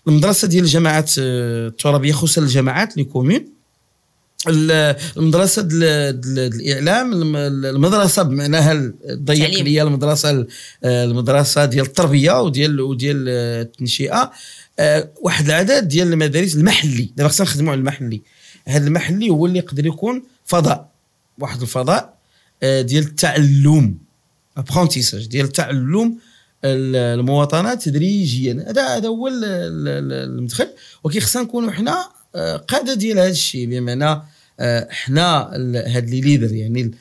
المدرسة 0.07 0.47
ديال 0.47 0.63
الجماعات 0.63 1.11
آه، 1.19 1.67
الترابية 1.67 2.13
خصوصا 2.13 2.41
الجماعات 2.41 2.97
لي 2.97 3.03
كومون 3.03 3.45
المدرسة 4.47 5.61
دل 5.61 5.83
الإعلام 6.39 7.35
المدرسة 7.45 8.23
بمعناها 8.23 8.71
الضيق 9.09 9.67
هي 9.67 9.81
المدرسة 9.81 10.45
المدرسة 10.83 11.65
ديال 11.65 11.85
التربية 11.85 12.41
وديال 12.41 12.81
وديال 12.81 13.29
التنشئة. 13.29 14.31
آه، 14.79 15.09
واحد 15.21 15.45
العدد 15.45 15.87
ديال 15.87 16.13
المدارس 16.13 16.55
المحلي. 16.55 17.09
دابا 17.15 17.29
خصنا 17.29 17.47
نخدموا 17.47 17.71
على 17.71 17.79
المحلي. 17.79 18.21
هذا 18.67 18.87
المحلي 18.87 19.29
هو 19.29 19.45
اللي 19.45 19.59
يقدر 19.59 19.85
يكون 19.85 20.23
فضاء. 20.45 20.89
واحد 21.39 21.61
الفضاء 21.61 21.99
آه، 21.99 22.14
ديال 22.81 23.03
التعلم 23.03 23.97
ابرونتيساج 24.57 25.27
ديال 25.27 25.47
تعلم 25.47 26.17
المواطنة 26.65 27.73
تدريجيا 27.73 28.65
هذا 28.67 28.87
هذا 28.87 29.07
هو 29.07 29.29
المدخل. 29.31 30.67
ولكن 31.03 31.19
خصنا 31.19 31.43
نكونوا 31.43 31.71
حنا 31.71 32.09
آه، 32.35 32.57
قادة 32.57 32.93
ديال 32.93 33.19
هذا 33.19 33.29
الشيء. 33.29 33.67
بمعنى 33.67 34.21
آه، 34.59 34.87
حنا 34.91 35.49
هاد 35.87 36.09
لي 36.09 36.21
ليدر 36.21 36.53
يعني 36.53 36.91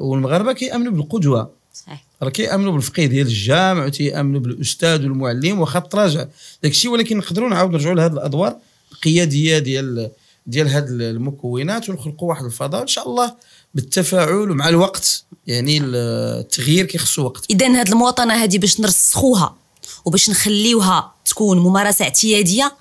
والمغاربة 0.00 0.52
كيأمنوا 0.52 0.92
بالقدوة. 0.92 1.52
صحيح. 1.74 2.04
راه 2.22 2.30
كيأمنوا 2.30 2.72
بالفقيه 2.72 3.06
ديال 3.06 3.26
الجامع 3.26 3.84
وتيأمنوا 3.84 4.40
بالأستاذ 4.40 5.02
والمعلم 5.02 5.60
واخا 5.60 5.78
تراجع 5.78 6.26
داك 6.62 6.72
الشيء 6.72 6.90
ولكن 6.90 7.16
نقدروا 7.16 7.48
نعاود 7.48 7.70
نرجعوا 7.70 7.94
لهذه 7.94 8.12
الأدوار 8.12 8.56
القيادية 8.92 9.58
ديال 9.58 10.10
ديال 10.46 10.68
هاد 10.68 10.88
المكونات 10.88 11.88
ونخلقوا 11.88 12.28
واحد 12.28 12.44
الفضاء. 12.44 12.82
إن 12.82 12.86
شاء 12.86 13.08
الله 13.08 13.34
بالتفاعل 13.74 14.50
ومع 14.50 14.68
الوقت 14.68 15.24
يعني 15.46 15.80
التغيير 15.84 16.84
كيخصو 16.84 17.24
وقت. 17.24 17.44
اذا 17.50 17.80
هاد 17.80 17.88
المواطنة 17.88 18.34
هذه 18.34 18.58
باش 18.58 18.80
نرسخوها 18.80 19.56
وباش 20.04 20.30
نخليوها 20.30 21.12
تكون 21.24 21.58
ممارسة 21.58 22.04
اعتيادية 22.04 22.76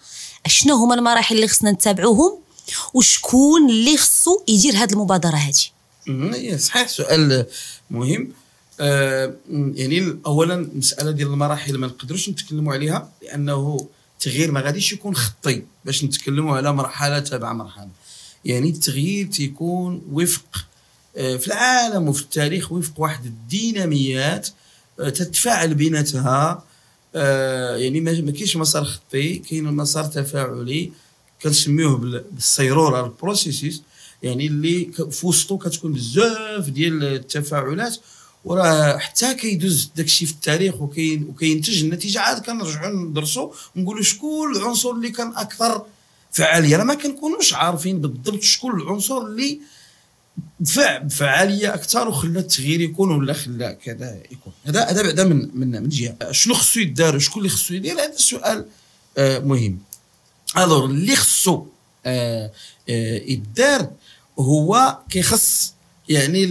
أشنو 0.46 0.76
هما 0.76 0.96
المراحل 0.96 1.36
اللي 1.36 1.48
خصنا 1.48 1.72
نتابعوهم 1.72 2.38
وشكون 2.94 3.70
اللي 3.70 3.98
خصو 3.98 4.42
يدير 4.48 4.76
هاد 4.76 4.92
المبادرة 4.92 5.36
هذه 5.36 6.58
صحيح 6.58 6.88
سؤال 6.88 7.46
مهم. 7.92 8.32
آه 8.80 9.34
يعني 9.50 10.20
اولا 10.26 10.54
المساله 10.54 11.12
ديال 11.12 11.28
المراحل 11.28 11.78
ما 11.78 11.88
نقدروش 11.88 12.30
نتكلموا 12.30 12.74
عليها 12.74 13.12
لأنه 13.22 13.88
التغيير 14.14 14.52
ما 14.52 14.60
غاديش 14.60 14.94
يكون 14.94 15.16
خطي 15.16 15.64
باش 15.86 16.04
نتكلموا 16.04 16.58
على 16.58 16.74
مرحلة 16.74 17.20
تبع 17.20 17.54
مرحلة. 17.54 17.90
يعني 18.46 18.70
التغيير 18.70 19.28
تيكون 19.28 20.02
وفق 20.12 20.66
آه، 21.18 21.38
في 21.38 21.48
العالم 21.48 22.08
وفي 22.08 22.22
التاريخ 22.22 22.72
وفق 22.72 23.00
واحد 23.00 23.26
الديناميات 23.26 24.50
آه، 25.00 25.10
تتفاعل 25.10 25.74
بيناتها. 25.74 26.64
آه، 27.16 27.76
يعني 27.76 28.02
ما 28.02 28.32
كاينش 28.32 28.58
مسار 28.58 28.84
خطي 28.84 29.36
كاين 29.38 29.64
مسار 29.64 30.06
تفاعلي 30.06 30.92
كنسميوه 31.42 32.24
بالسيرورة 32.32 33.06
ال 33.06 33.12
processus. 33.12 33.82
يعني 34.24 34.48
اللي 34.48 34.92
في 35.12 35.28
وسطو 35.28 35.58
كتكون 35.58 35.94
بزاف 35.94 36.70
ديال 36.70 37.04
التفاعلات 37.04 37.98
وراه 38.46 38.98
حتى 38.98 39.34
كيدوز 39.34 39.92
داكشي 39.96 40.26
في 40.26 40.32
التاريخ 40.32 40.82
وكاين 40.82 41.24
وكينتج 41.24 41.84
النتيجة. 41.84 42.20
عاد 42.20 42.42
كنرجعوا 42.42 42.90
ندرسوا 42.90 43.52
ونقولوا 43.76 44.04
شكون 44.04 44.56
العنصر 44.58 44.90
اللي 44.92 45.10
كان 45.10 45.34
أكثر 45.36 45.86
فعالية. 46.32 46.78
راه 46.78 46.84
ما 46.84 46.94
كنكونوش 46.94 47.54
عارفين 47.54 48.02
بالضبط 48.02 48.42
شكون 48.42 48.82
العنصر 48.82 49.18
اللي 49.18 49.60
دفع 50.60 50.98
بفعالية 50.98 51.74
أكثر 51.74 52.08
وخلى 52.08 52.40
التغيير 52.40 52.82
يكون 52.82 53.12
ولا 53.12 53.34
خلى 53.34 53.78
كذا 53.86 54.20
يكون. 54.32 54.54
هذا 54.66 54.84
هذا 54.86 55.02
بعدا 55.02 55.24
من 55.24 55.50
من 55.54 55.84
من 55.84 55.90
جهة. 55.90 56.32
شنو 56.32 56.54
خصو 56.54 56.80
يدار 56.80 57.16
وشكون 57.16 57.40
اللي 57.44 57.50
خصو 57.50 57.74
يدير؟ 57.74 57.94
هذا 57.94 58.14
السؤال 58.16 58.66
آه 59.18 59.40
مهم. 59.40 59.80
ألور 60.58 60.86
اللي 60.86 61.16
خصو 61.16 61.66
آه 62.06 62.52
آه 62.90 63.22
يدار 63.26 63.92
هو 64.40 64.98
كيخص 65.10 65.73
يعني 66.14 66.44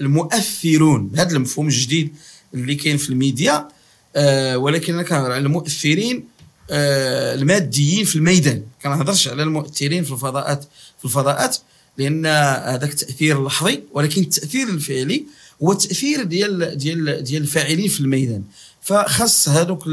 المؤثرون 0.00 1.08
بهذا 1.08 1.36
المفهوم 1.36 1.66
الجديد 1.66 2.14
اللي 2.54 2.74
كاين 2.74 2.96
في 2.96 3.10
الميديا 3.10 3.68
آه 4.16 4.58
ولكن 4.58 4.94
أنا 4.94 5.02
كنهضر 5.02 5.32
على 5.32 5.46
المؤثرين 5.46 6.24
آه 6.70 7.34
الماديين 7.34 8.04
في 8.04 8.16
الميدان. 8.16 8.62
كنهضرش 8.82 9.28
على 9.28 9.42
المؤثرين 9.42 10.04
في 10.04 10.12
الفضاءات 10.12 10.64
في 10.98 11.04
الفضاءات 11.04 11.56
لأن 11.98 12.26
هذاك 12.26 12.90
التاثير 12.90 13.38
اللحظي 13.38 13.82
ولكن 13.92 14.22
التأثير 14.22 14.68
الفعلي 14.68 15.24
هو 15.62 15.72
التاثير 15.72 16.22
ديال 16.22 16.78
ديال 16.78 17.24
ديال 17.24 17.42
الفاعلين 17.42 17.88
في 17.88 18.00
الميدان. 18.00 18.42
فخاص 18.82 19.48
هذوك 19.48 19.86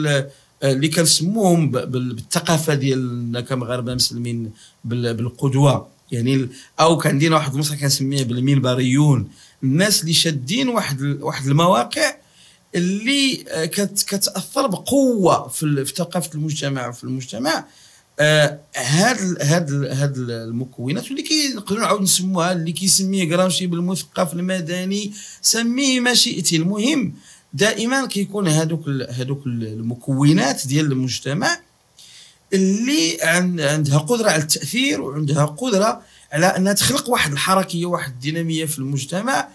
اللي 0.63 0.87
كنسموهم 0.87 1.71
بالثقافة 1.71 2.73
ديالنا 2.73 3.41
كمغاربة 3.41 3.95
مسلمين 3.95 4.51
بالقدوة. 4.83 5.94
يعني 6.11 6.49
أو 6.79 6.97
كان 6.97 7.11
عندنا 7.11 7.35
واحد 7.35 7.53
المصطلح 7.53 7.79
كنسميه 7.79 8.23
بالمنبريون 8.23 9.29
الناس 9.63 10.01
اللي 10.01 10.13
شادين 10.13 10.69
واحد 10.69 11.01
واحد 11.01 11.47
المواقع 11.47 12.15
اللي 12.75 13.35
كتأثر 14.07 14.67
بقوة 14.67 15.47
في 15.47 15.85
ثقافة 15.97 16.29
المجتمع 16.35 16.87
وفي 16.87 17.03
المجتمع. 17.03 17.65
هاد 18.75 19.37
هاد 19.41 19.71
هاد 19.71 20.17
المكونات 20.17 21.11
واللي 21.11 21.23
كنقدروا 21.23 21.81
نعاود 21.81 22.01
نسموها 22.01 22.51
اللي 22.51 22.71
كيسميه 22.71 23.29
كرامشي 23.29 23.67
بالمثقف 23.67 24.33
المدني 24.33 25.13
سميه 25.41 25.99
ما 25.99 26.13
شئت 26.13 26.53
المهم 26.53 27.13
دائما 27.53 28.05
كيكون 28.05 28.47
هادوك 28.47 28.87
هادوك 28.89 29.45
المكونات 29.45 30.67
ديال 30.67 30.91
المجتمع 30.91 31.59
اللي 32.55 33.17
عندها 33.59 33.97
قدرة 33.97 34.29
على 34.29 34.41
التأثير 34.41 35.01
وعندها 35.01 35.45
قدرة 35.45 36.01
على 36.31 36.45
أنها 36.45 36.73
تخلق 36.73 37.09
واحد 37.09 37.31
الحركية 37.31 37.85
واحد 37.85 38.11
الدينامية 38.11 38.65
في 38.65 38.79
المجتمع 38.79 39.47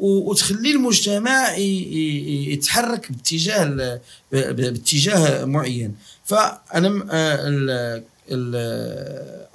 وتخلي 0.00 0.70
المجتمع 0.70 1.56
يتحرك 1.56 3.12
باتجاه 3.12 4.00
باتجاه 4.32 5.44
معين. 5.44 5.96
فأنا 6.24 7.06
آه، 7.10 8.02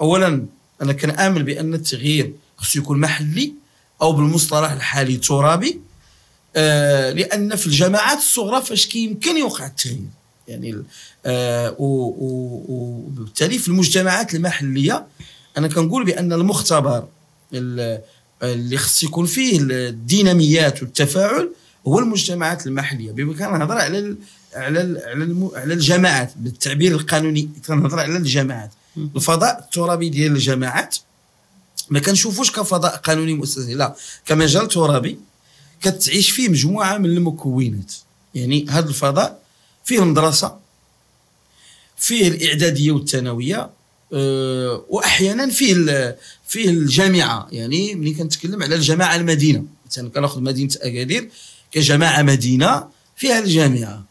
اولا 0.01 0.45
أنا 0.81 0.93
كنامن 0.93 1.43
بأن 1.43 1.73
التغيير 1.73 2.33
خصو 2.57 2.79
يكون 2.79 2.99
محلي 2.99 3.53
أو 4.01 4.11
بالمصطلح 4.11 4.71
الحالي 4.71 5.17
ترابي 5.17 5.79
آه 6.55 7.11
لأن 7.11 7.55
في 7.55 7.67
الجماعات 7.67 8.17
الصغرى 8.17 8.61
فاش 8.61 8.87
كيمكن 8.87 9.37
يوقع 9.37 9.65
التغيير؟ 9.65 10.09
يعني 10.47 10.83
آه 11.25 11.75
وبالتالي 11.79 13.57
في 13.57 13.67
المجتمعات 13.67 14.35
المحلية 14.35 15.05
أنا 15.57 15.67
كنقول 15.67 16.05
بأن 16.05 16.33
المختبر 16.33 17.07
اللي 17.53 18.77
خص 18.77 19.03
يكون 19.03 19.25
فيه 19.25 19.59
الديناميات 19.61 20.81
والتفاعل 20.81 21.51
هو 21.87 21.99
المجتمعات 21.99 22.67
المحلية 22.67 23.11
بمكان 23.11 23.59
نهضر 23.59 23.77
على 23.77 23.99
ال 23.99 24.17
على 24.53 24.81
ال 24.81 24.97
على, 25.05 25.23
الم 25.23 25.51
على 25.55 25.73
الجماعات 25.73 26.33
بالتعبير 26.35 26.91
القانوني 26.91 27.49
كنهضر 27.67 27.99
على 27.99 28.17
الجماعات. 28.17 28.71
الفضاء 29.15 29.59
الترابي 29.59 30.09
ديال 30.09 30.31
الجماعات 30.31 30.97
ما 31.89 31.99
كنشوفوش 31.99 32.51
كفضاء 32.51 32.95
قانوني 32.95 33.33
مؤسسي 33.33 33.73
لا 33.73 33.95
كمجال 34.25 34.67
ترابي 34.67 35.19
كتعيش 35.81 36.31
فيه 36.31 36.49
مجموعة 36.49 36.97
من 36.97 37.05
المكونات. 37.05 37.93
يعني 38.35 38.65
هذا 38.69 38.89
الفضاء 38.89 39.44
فيه 39.85 39.99
المدرسة 39.99 40.57
فيه 41.97 42.27
الإعدادية 42.27 42.91
والثانوية 42.91 43.69
أه 44.13 44.85
وأحيانا 44.89 45.49
فيه 45.49 46.17
فيه 46.47 46.69
الجامعة. 46.69 47.47
يعني 47.51 47.95
ملي 47.95 48.13
كنتكلم 48.13 48.63
على 48.63 48.75
الجماعه 48.75 49.15
المدينة 49.15 49.65
مثلا 49.85 50.09
كناخذ 50.09 50.41
مدينة 50.41 50.73
أكادير 50.81 51.29
كجماعه 51.71 52.21
مدينة 52.21 52.87
فيها 53.15 53.39
الجامعة. 53.39 54.03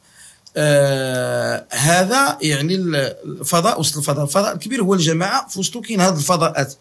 آه 0.57 1.67
هذا 1.71 2.39
يعني 2.43 2.75
الفضاء 2.75 3.81
وسط 3.81 3.97
الفضاء 3.97 4.25
الفضاء 4.25 4.55
الكبير 4.55 4.83
هو 4.83 4.95
الجماعه 4.95 5.49
في 5.49 5.59
وسطو 5.59 5.81
كاين 5.81 6.01
هذه 6.01 6.17
الفضاءات. 6.17 6.75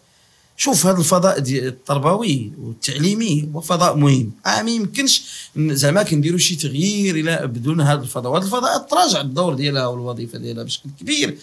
شوف 0.56 0.86
هذا 0.86 0.98
الفضاء 0.98 1.38
التربوي 1.38 2.52
والتعليمي 2.60 3.48
هو 3.54 3.60
فضاء 3.60 3.96
مهم. 3.96 4.32
آه 4.46 4.62
ما 4.62 4.70
يمكنش 4.70 5.22
زعما 5.56 6.02
كنديروا 6.02 6.38
شي 6.38 6.56
تغيير 6.56 7.16
إلى 7.16 7.46
بدون 7.46 7.80
هذا 7.80 8.02
الفضاء. 8.02 8.32
وهذا 8.32 8.44
الفضاء 8.44 8.78
تراجع 8.78 9.20
الدور 9.20 9.54
ديالها 9.54 9.86
والوظيفة 9.86 10.38
ديالها 10.38 10.64
بشكل 10.64 10.90
كبير. 11.00 11.38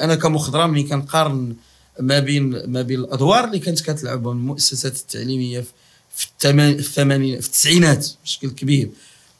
أنا 0.00 0.14
كمخضرم 0.14 0.70
ملي 0.70 0.82
كنقارن 0.82 1.56
ما 2.00 2.18
بين 2.18 2.66
ما 2.66 2.82
بين 2.82 3.00
الأدوار 3.00 3.44
اللي 3.44 3.58
كانت 3.58 3.80
كتلعبهم 3.80 4.36
المؤسسات 4.36 4.96
التعليمية 4.96 5.64
في 6.14 6.26
الثمانين 6.54 7.40
في 7.40 7.46
التسعينات 7.46 8.08
بشكل 8.24 8.50
كبير. 8.50 8.90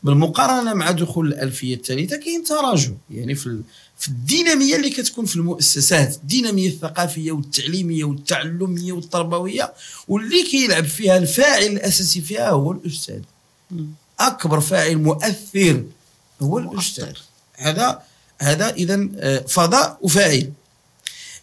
بالمقارنة 0.02 0.74
مع 0.74 0.90
دخول 0.90 1.28
الألفية 1.28 1.74
الثالثه 1.74 2.16
كاين 2.16 2.44
تراجع. 2.44 2.90
يعني 3.10 3.34
في 3.34 3.62
في 3.98 4.08
الدينامية 4.08 4.76
اللي 4.76 4.90
كتكون 4.90 5.24
في 5.24 5.36
المؤسسات 5.36 6.16
الدينامية 6.16 6.68
الثقافية 6.68 7.32
والتعليمية 7.32 8.04
والتعلمية 8.04 8.92
والتربوية 8.92 9.72
واللي 10.08 10.42
كيلعب 10.42 10.84
فيها 10.84 11.16
الفاعل 11.18 11.62
الأساسي 11.62 12.20
فيها 12.20 12.50
هو 12.50 12.72
الأستاذ. 12.72 13.20
أكبر 14.20 14.60
فاعل 14.60 14.96
مؤثر 14.96 15.84
هو 16.42 16.58
الأستاذ. 16.58 17.12
هذا 17.54 18.02
هذا 18.38 18.70
اذا 18.70 19.08
آه، 19.16 19.38
فضاء 19.38 19.98
وفاعل. 20.02 20.52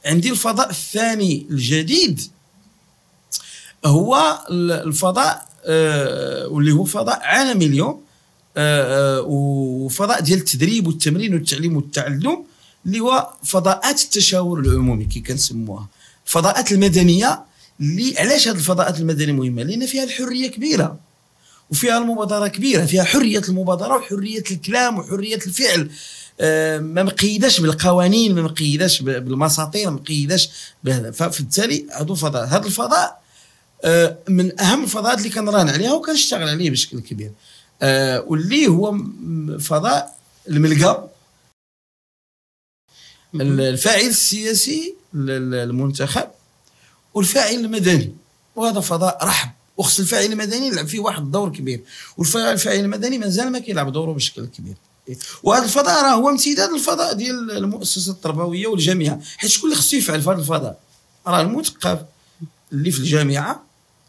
عندي 0.06 0.30
الفضاء 0.32 0.70
الثاني 0.70 1.48
الجديد 1.50 2.22
هو 3.86 4.40
الفضاء 4.50 5.48
آه، 5.66 6.48
واللي 6.48 6.72
هو 6.72 6.84
فضاء 6.84 7.20
عالمي 7.20 7.66
اليوم. 7.66 8.05
وفضاء 8.58 10.22
ديال 10.22 10.40
التدريب 10.40 10.88
والتمرين 10.88 11.34
والتعليم 11.34 11.76
والتعلم 11.76 12.44
اللي 12.86 13.00
هو 13.00 13.34
فضاءات 13.44 14.02
التشاور 14.02 14.60
العمومي 14.60 15.06
كي 15.06 15.20
كنسموها. 15.20 15.88
الفضاءات 16.26 16.72
المدنية 16.72 17.40
اللي 17.80 18.16
علاش 18.20 18.48
هذه 18.48 18.56
الفضاءات 18.56 19.00
المدنية 19.00 19.34
مهمة؟ 19.34 19.64
لأن 19.64 19.86
فيها 19.86 20.04
الحرية 20.04 20.48
كبيرة 20.48 21.00
وفيها 21.72 21.98
المبادرة 21.98 22.48
كبيرة 22.48 22.86
فيها 22.86 23.04
حرية 23.04 23.42
المبادرة 23.50 23.96
وحرية 23.96 24.44
الكلام 24.52 25.00
وحرية 25.00 25.36
الفعل. 25.36 25.90
آه، 26.40 26.80
ما 26.80 27.04
مقيداش 27.04 27.62
بالقوانين 27.62 28.36
ما 28.36 28.42
مقيداش 28.42 29.02
بالمساطير 29.02 29.90
ما 29.90 29.96
مقيداش 29.96 30.50
بهذا. 30.84 31.12
فبالتالي 31.12 31.86
هذا 31.92 32.12
الفضاء 32.12 32.46
هذا 32.46 32.66
الفضاء 32.66 33.26
من 34.30 34.62
أهم 34.62 34.84
الفضاءات 34.84 35.18
اللي 35.18 35.30
كنراهن 35.30 35.70
عليها 35.70 35.94
وكنشتغل 35.94 36.50
عليه 36.50 36.70
بشكل 36.70 37.00
كبير. 37.00 37.32
آه 37.82 38.20
واللي 38.28 38.68
هو 38.68 38.98
فضاء 39.60 40.18
الملقى 40.50 41.10
الفاعل 43.36 44.02
السياسي 44.02 44.96
المنتخب 45.16 46.28
والفاعل 47.14 47.54
المدني 47.54 48.16
وهذا 48.56 48.80
فضاء 48.80 49.26
رحب. 49.26 49.52
وخص 49.78 50.00
الفاعل 50.00 50.26
المدني 50.26 50.68
يلعب 50.68 50.88
فيه 50.88 51.00
واحد 51.00 51.22
الدور 51.22 51.50
كبير 51.50 51.84
والفاعل 52.18 52.80
المدني 52.80 53.18
مازال 53.18 53.52
ما 53.52 53.60
كيلعب 53.60 53.92
دوره 53.92 54.12
بشكل 54.14 54.46
كبير. 54.46 54.76
وهذا 55.44 55.64
الفضاء 55.64 56.04
راه 56.04 56.14
هو 56.14 56.30
امتداد 56.30 56.70
الفضاء 56.70 57.14
ديال 57.14 57.52
المؤسسة 57.52 58.12
التربوية 58.12 58.68
والجامعة 58.68 59.20
حيت 59.38 59.52
شكون 59.52 59.70
اللي 59.72 59.82
خصو 59.82 59.98
يفعل 59.98 60.22
في 60.22 60.30
هذا 60.30 60.40
الفضاء؟ 60.40 60.80
راه 61.28 61.42
المثقف 61.42 62.00
اللي 62.72 62.92
في 62.92 63.00
الجامعة 63.00 63.65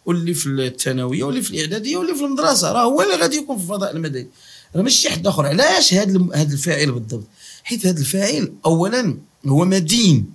واللي 0.06 0.34
في 0.34 0.46
الثانوية 0.46 1.24
واللي 1.24 1.42
في 1.42 1.50
الإعدادية 1.50 1.96
واللي 1.96 2.14
في 2.14 2.24
المدرسة. 2.24 2.72
راه 2.72 2.82
هو 2.82 3.02
اللي 3.02 3.14
غادي 3.14 3.36
يكون 3.36 3.56
في 3.56 3.62
الفضاء 3.62 3.96
المدني. 3.96 4.28
راه 4.76 4.82
ماشي 4.82 5.00
شي 5.02 5.10
حد 5.10 5.26
آخر. 5.26 5.46
علاش 5.46 5.94
هذا 5.94 6.26
هذا 6.34 6.52
الفاعل 6.52 6.92
بالضبط؟ 6.92 7.26
حيت 7.64 7.86
هذا 7.86 8.00
الفاعل 8.00 8.52
اولا 8.66 9.18
هو 9.46 9.64
مدين 9.64 10.32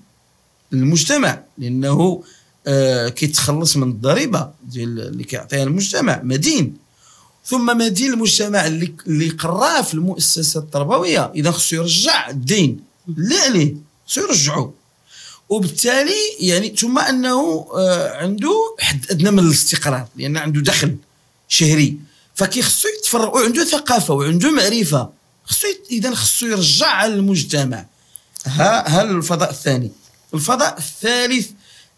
للمجتمع 0.71 1.43
لأنه 1.57 2.23
آه 2.67 3.09
كيتخلص 3.09 3.77
من 3.77 3.89
الضريبة 3.89 4.51
ديال 4.63 4.99
اللي 4.99 5.23
كيعطيها 5.23 5.63
المجتمع 5.63 6.21
مدين. 6.23 6.77
ثم 7.45 7.77
مدين 7.77 8.13
المجتمع 8.13 8.67
اللي 8.67 8.93
اللي 9.07 9.29
قراه 9.29 9.81
في 9.81 9.93
المؤسسة 9.93 10.59
التربوية. 10.59 11.31
إذا 11.35 11.51
خصو 11.51 11.75
يرجع 11.75 12.29
الدين. 12.29 12.79
لا 13.17 13.41
عليه 13.41 13.75
خصو 14.07 14.21
يرجعه 14.21 14.73
وبالتالي 15.51 16.19
يعني 16.39 16.75
ثم 16.77 16.99
أنه 16.99 17.67
آه، 17.75 18.17
عنده 18.17 18.75
حد 18.79 19.05
أدنى 19.09 19.31
من 19.31 19.39
الاستقرار 19.39 20.07
لأن 20.15 20.37
عنده 20.37 20.61
دخل 20.61 20.95
شهري. 21.47 21.97
فكيخصو 22.35 22.87
يتفرغ 22.87 23.37
وعنده 23.37 23.65
ثقافة 23.65 24.13
وعنده 24.13 24.51
معرفة. 24.51 25.09
خصو 25.45 25.67
اذا 25.91 26.15
خصو 26.15 26.45
يرجع 26.45 27.05
للمجتمع 27.05 27.85
ها 28.45 28.89
ها 28.89 29.01
الفضاء 29.01 29.51
الثاني. 29.51 29.91
الفضاء 30.33 30.77
الثالث 30.77 31.49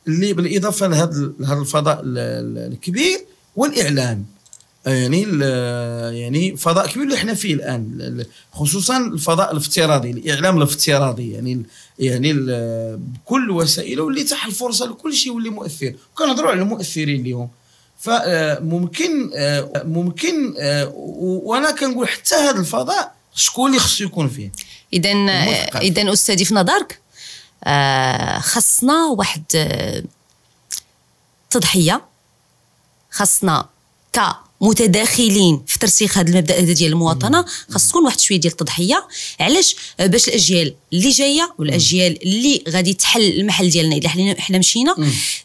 اللي 0.08 0.34
بالإضافة 0.34 0.88
لهذا 0.88 1.32
هذا 1.46 1.60
الفضاء 1.60 2.02
الكبير 2.06 3.26
والاعلام 3.56 4.26
يعني 4.86 5.22
يعني 6.20 6.58
فضاء 6.58 6.88
كبير 6.88 7.04
اللي 7.04 7.16
إحنا 7.16 7.34
فيه 7.34 7.54
الآن. 7.54 8.26
خصوصا 8.54 8.98
الفضاء 8.98 9.52
الافتراضي 9.52 10.12
الإعلام 10.12 10.58
الافتراضي. 10.58 11.32
يعني 11.32 11.64
يعني 12.00 12.34
بكل 12.96 13.52
وسائله 13.52 14.04
واللي 14.04 14.24
تاح 14.24 14.46
الفرصة 14.46 14.86
لكل 14.86 15.14
شيء 15.14 15.32
واللي 15.32 15.50
مؤثر. 15.50 15.94
وكنهضروا 16.14 16.52
على 16.52 16.62
المؤثرين 16.62 17.22
اليوم. 17.22 17.50
فممكن 18.00 19.32
ممكن 19.76 20.54
وأنا 20.94 21.72
كنقول 21.72 22.08
حتى 22.08 22.36
هذا 22.36 22.60
الفضاء 22.60 23.16
شكون 23.36 23.70
اللي 23.70 23.80
خصو 23.80 24.04
يكون 24.04 24.30
فيه؟ 24.30 24.52
اذا 24.94 25.12
اذا 25.82 26.14
أستاذي 26.14 26.46
في 26.46 26.54
نظرك 26.56 27.00
آه، 27.64 28.40
خصنا 28.40 29.06
واحد 29.06 29.44
آه، 29.56 30.04
تضحية. 31.50 32.02
خصنا 33.12 33.66
ك 34.14 34.20
متداخلين 34.64 35.62
في 35.68 35.80
ترسيخ 35.80 36.18
هذا 36.18 36.30
المبدأ 36.30 36.60
هذا 36.60 36.74
ديال 36.74 36.92
المواطنة 36.92 37.46
خاص 37.70 37.90
تكون 37.90 38.06
واحد 38.06 38.20
شوية 38.20 38.40
ديال 38.40 38.52
التضحية. 38.52 39.08
علاش؟ 39.40 39.76
باش 40.00 40.28
الأجيال 40.28 40.76
اللي 40.94 41.10
جاية 41.10 41.54
والأجيال 41.58 42.24
اللي 42.24 42.64
غادي 42.70 42.94
تحل 42.94 43.40
المحل 43.40 43.70
ديالنا 43.70 43.96
اذا 43.96 44.10
حنا 44.40 44.58
مشينا 44.60 44.96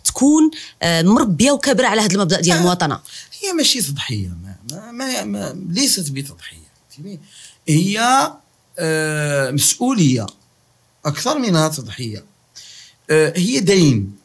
تكون 0.05 0.51
آه، 0.83 1.03
مربية 1.03 1.51
وكابره 1.51 1.87
على 1.87 2.01
هذا 2.01 2.15
المبدأ 2.15 2.41
ديال 2.41 2.57
المواطنة. 2.57 3.01
هي 3.41 3.53
ماشي 3.53 3.83
تضحية 3.83 4.29
ما, 4.29 4.57
ما, 4.73 4.93
ما, 4.93 5.25
ما 5.25 5.57
ليست 5.69 6.11
بتضحية 6.11 6.69
هي 7.69 8.33
آه 8.79 9.51
مسؤولية 9.51 10.27
أكثر 11.05 11.39
منها 11.39 11.69
تضحية. 11.69 12.25
آه 13.11 13.33
هي 13.37 13.61
دين. 13.61 14.13
آه، 14.15 14.18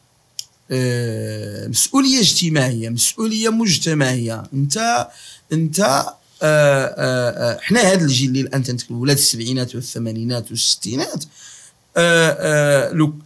مسؤولية 1.68 2.20
اجتماعية 2.20 2.88
مسؤولية 2.88 3.48
مجتمعية. 3.48 4.42
انت 4.54 5.08
انت 5.52 6.04
آه، 6.42 6.94
آه، 6.98 7.58
إحنا 7.58 7.80
هذا 7.80 8.04
الجيل 8.04 8.28
اللي 8.28 8.40
الآن 8.40 8.62
تنتكلم 8.62 9.00
ولاد 9.00 9.16
السبعينات 9.16 9.74
والثمانينات 9.74 10.50
والستينات 10.50 11.24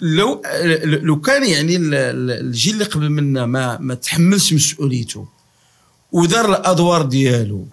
لو 0.01 0.43
لو 0.83 1.21
كان 1.21 1.45
يعني 1.45 1.77
الجيل 1.77 2.75
اللي 2.75 2.85
قبل 2.85 3.11
منا 3.11 3.47
ما 3.47 3.79
ما 3.79 3.95
تحملش 3.95 4.53
مسؤوليته 4.53 5.29
ودار 6.13 6.51
الأدوار 6.51 7.03
ديالو 7.03 7.67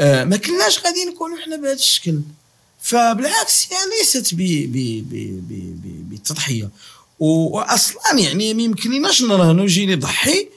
آه 0.00 0.24
ما 0.24 0.36
كناش 0.36 0.78
غادي 0.84 1.04
نكونوا 1.04 1.38
حنا 1.38 1.56
بهذا 1.56 1.72
الشكل. 1.72 2.20
فبالعكس 2.80 3.70
يعني 3.70 3.90
ليست 4.00 4.34
بالتضحيه 6.10 6.70
واصلا 7.18 8.18
يعني 8.18 8.54
ما 8.54 8.62
يمكنناش 8.62 9.22
نرهنوا 9.22 9.66
جيل 9.66 9.90
يضحي 9.90 10.48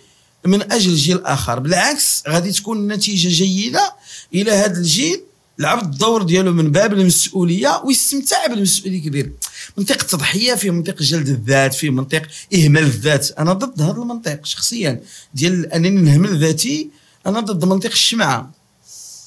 من 0.45 0.71
أجل 0.71 0.95
جيل 0.95 1.25
آخر. 1.25 1.59
بالعكس 1.59 2.23
غادي 2.27 2.51
تكون 2.51 2.77
النتيجه 2.77 3.27
جيدة 3.27 3.93
إلى 4.33 4.51
هذا 4.51 4.77
الجيل 4.77 5.21
لعب 5.59 5.83
الدور 5.83 6.23
ديالو 6.23 6.53
من 6.53 6.71
باب 6.71 6.93
المسؤولية 6.93 7.81
ويستمتع 7.85 8.47
بالمسؤولية 8.47 9.01
كبير. 9.01 9.31
منطق 9.77 10.01
التضحيه 10.01 10.53
فيه 10.53 10.71
منطق 10.71 11.01
جلد 11.01 11.27
الذات 11.27 11.73
فيه 11.73 11.89
منطق 11.89 12.21
إهمال 12.53 12.83
الذات. 12.83 13.31
أنا 13.31 13.53
ضد 13.53 13.81
هذا 13.81 14.01
المنطق 14.01 14.45
شخصيا. 14.45 15.01
ديال 15.33 15.73
أنني 15.73 16.01
نهمل 16.01 16.39
ذاتي 16.39 16.89
أنا 17.25 17.39
ضد 17.39 17.65
منطق 17.65 17.91
الشمعة 17.91 18.51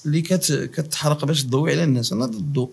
اللي 0.07 0.23
كت 0.23 0.71
كتحرق 0.75 1.25
باش 1.25 1.43
تضوي 1.43 1.73
على 1.73 1.85
الناس. 1.85 2.12
أنا 2.12 2.27
ضده. 2.27 2.69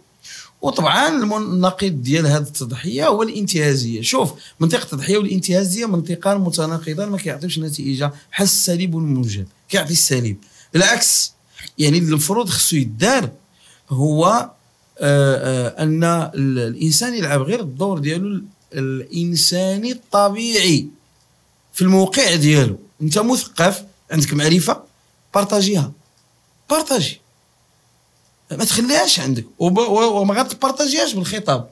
وطبعا 0.61 1.37
النقيض 1.37 2.01
ديال 2.01 2.27
هذه 2.27 2.41
التضحية 2.41 3.07
هو 3.07 3.23
الانتهازية. 3.23 4.01
شوف 4.01 4.33
منطقة 4.59 4.83
التضحية 4.83 5.17
والانتهازيه 5.17 5.85
منطقان 5.85 6.37
متناقضان 6.37 7.09
ما 7.09 7.17
كيعطيوش 7.17 7.59
نتيجة. 7.59 8.11
بحال 8.31 8.45
السليب 8.45 8.95
والموجب 8.95 9.47
كيعطي 9.69 9.93
السليب. 9.93 10.37
بالعكس 10.73 11.33
يعني 11.77 11.97
المفروض 11.97 12.49
خصو 12.49 12.75
يدار 12.75 13.29
هو 13.89 14.25
آآ 14.25 14.51
آه، 14.99 15.67
آآ 15.67 15.83
ان 15.83 16.03
الإنسان 16.35 17.13
يلعب 17.13 17.41
غير 17.41 17.59
الدور 17.59 17.99
ديالو 17.99 18.41
الإنساني 18.73 19.91
الطبيعي 19.91 20.87
في 21.73 21.81
الموقع 21.81 22.35
ديالو. 22.35 22.79
أنت 23.01 23.19
مثقف 23.19 23.83
عندك 24.11 24.33
معرفة 24.33 24.83
بارطاجيها. 25.35 25.91
بارطاجي. 26.69 27.21
ما 28.51 28.65
تخليهاش 28.65 29.19
عندك. 29.19 29.45
وما 29.59 30.33
غاتبارطاجيهاش 30.33 31.13
بالخطاب. 31.13 31.69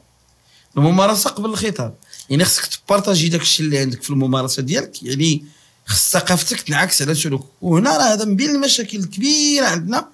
الممارسة 0.77 1.29
قبل 1.29 1.49
الخطاب. 1.49 1.95
يعني 2.29 2.45
خصك 2.45 2.65
تبارطاجي 2.65 3.29
داك 3.29 3.41
الشيء 3.41 3.65
اللي 3.65 3.79
عندك 3.79 4.03
في 4.03 4.09
الممارسة 4.09 4.61
ديالك. 4.61 5.03
يعني 5.03 5.45
خص 5.85 6.11
ثقافتك 6.11 6.61
تنعكس 6.61 7.01
على 7.01 7.15
سلوك 7.15 7.47
وهنا 7.61 7.97
راه 7.97 8.13
هذا 8.13 8.25
من 8.25 8.35
بين 8.35 8.49
المشاكل 8.49 8.97
الكبيرة 8.97 9.65
عندنا. 9.65 10.07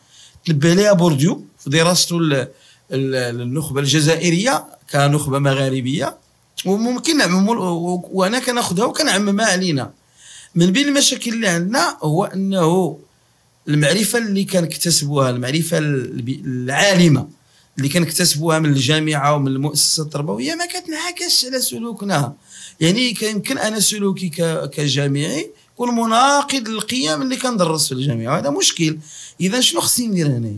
تنبه 0.45 0.71
عليها 0.71 0.93
بورديو. 0.93 1.45
في 1.59 1.69
دراسته 1.69 2.47
النخبة 2.91 3.79
الجزائرية. 3.79 4.65
كنخبه 4.91 5.39
مغاربية. 5.39 6.17
وممكن 6.65 7.17
نعمم 7.17 7.49
وأنا 8.11 8.39
كناخذها 8.39 8.85
وكنعممها 8.85 9.45
علينا. 9.45 9.91
من 10.55 10.71
بين 10.71 10.87
المشاكل 10.87 11.33
اللي 11.33 11.47
عندنا 11.47 11.97
هو 12.03 12.25
أنه 12.25 12.99
المعرفة 13.67 14.19
اللي 14.19 14.43
كنكتسبوها 14.43 15.29
المعرفة 15.29 15.77
العالمة 15.77 17.29
اللي 17.77 17.89
كنكتسبوها 17.89 18.59
من 18.59 18.69
الجامعة 18.69 19.35
ومن 19.35 19.47
المؤسسة 19.47 20.03
التربوية 20.03 20.55
ما 20.55 20.65
كتنعكسش 20.65 21.45
على 21.45 21.61
سلوكنا. 21.61 22.33
يعني 22.79 23.15
يمكن 23.21 23.57
أنا 23.57 23.79
سلوكي 23.79 24.29
كجامعي 24.73 25.51
يكون 25.73 25.95
مناقض 25.95 26.67
للقيم 26.67 27.21
اللي 27.21 27.35
كندرس 27.35 27.87
في 27.87 27.91
الجامعة 27.91 28.33
وهذا 28.33 28.49
مشكل. 28.49 28.97
إذا 29.41 29.59
شنو 29.59 29.81
خصني 29.81 30.07
ندير 30.07 30.27
هنا 30.27 30.53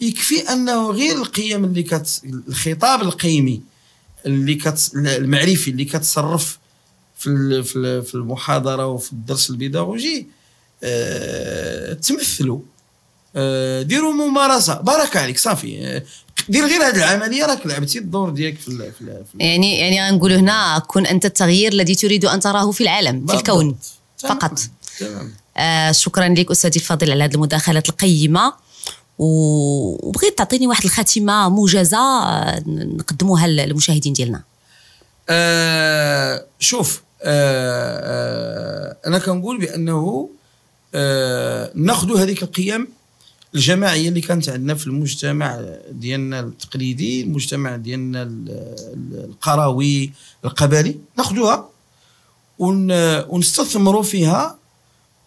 يكفي 0.00 0.52
أنه 0.52 0.90
غير 0.90 1.16
القيم 1.16 1.64
اللي 1.64 1.82
كت 1.82 2.22
الخطاب 2.48 3.02
القيمي 3.02 3.62
اللي 4.26 4.54
كت 4.54 4.90
المعرفي 4.94 5.70
اللي 5.70 5.84
كتصرف 5.84 6.58
في 7.16 7.62
في 8.02 8.14
المحاضرة 8.14 8.86
وفي 8.86 9.12
الدرس 9.12 9.50
البيداغوجي 9.50 10.26
أه 10.84 11.92
تمثلوا. 11.92 12.60
أه 13.36 13.82
ديروا 13.82 14.12
ممارسة. 14.12 14.74
بارك 14.74 15.16
عليك 15.16 15.38
صافي. 15.38 15.86
أه 15.86 16.02
دير 16.48 16.66
غير 16.66 16.82
هذه 16.82 16.96
العملية 16.96 17.46
راك 17.46 17.66
لعبتي 17.66 17.98
الدور 17.98 18.30
ديالك 18.30 18.58
في, 18.58 18.68
ال 18.68 18.92
في, 18.92 19.00
ال 19.00 19.24
في 19.32 19.38
يعني 19.38 19.78
يعني 19.78 20.10
غنقولوا 20.10 20.36
هنا 20.36 20.78
كن 20.78 21.06
أنت 21.06 21.24
التغيير 21.24 21.72
الذي 21.72 21.94
تريد 21.94 22.24
أن 22.24 22.40
تراه 22.40 22.70
في 22.70 22.80
العالم 22.80 23.26
في 23.26 23.34
الكون 23.34 23.76
فقط. 24.18 24.58
تمام. 24.98 25.32
آه 25.56 25.92
شكرا 25.92 26.28
لك 26.28 26.50
أستاذي 26.50 26.76
الفاضل 26.76 27.10
على 27.10 27.24
هذه 27.24 27.34
المداخلات 27.34 27.88
القيمة. 27.88 28.52
وبغيت 29.18 30.38
تعطيني 30.38 30.66
واحد 30.66 30.84
الخاتمة 30.84 31.48
موجزة 31.48 31.98
آه، 31.98 32.62
نقدموها 32.66 33.46
للمشاهدين 33.46 34.12
ديالنا. 34.12 34.42
آه 35.28 36.44
شوف 36.58 37.02
آه 37.22 38.00
آه 38.04 38.96
أنا 39.06 39.18
كنقول 39.18 39.58
بأنه 39.58 40.30
آه 40.94 41.72
ناخذ 41.74 42.16
هذيك 42.16 42.42
القيم 42.42 42.88
الجماعية 43.54 44.08
اللي 44.08 44.20
كانت 44.20 44.48
عندنا 44.48 44.74
في 44.74 44.86
المجتمع 44.86 45.60
ديالنا 45.90 46.40
التقليدي 46.40 47.22
المجتمع 47.22 47.76
ديالنا 47.76 48.22
القروي 49.14 50.12
القبلي 50.44 50.96
ناخذوها 51.18 51.68
ونستثمروا 52.58 54.02
فيها 54.02 54.58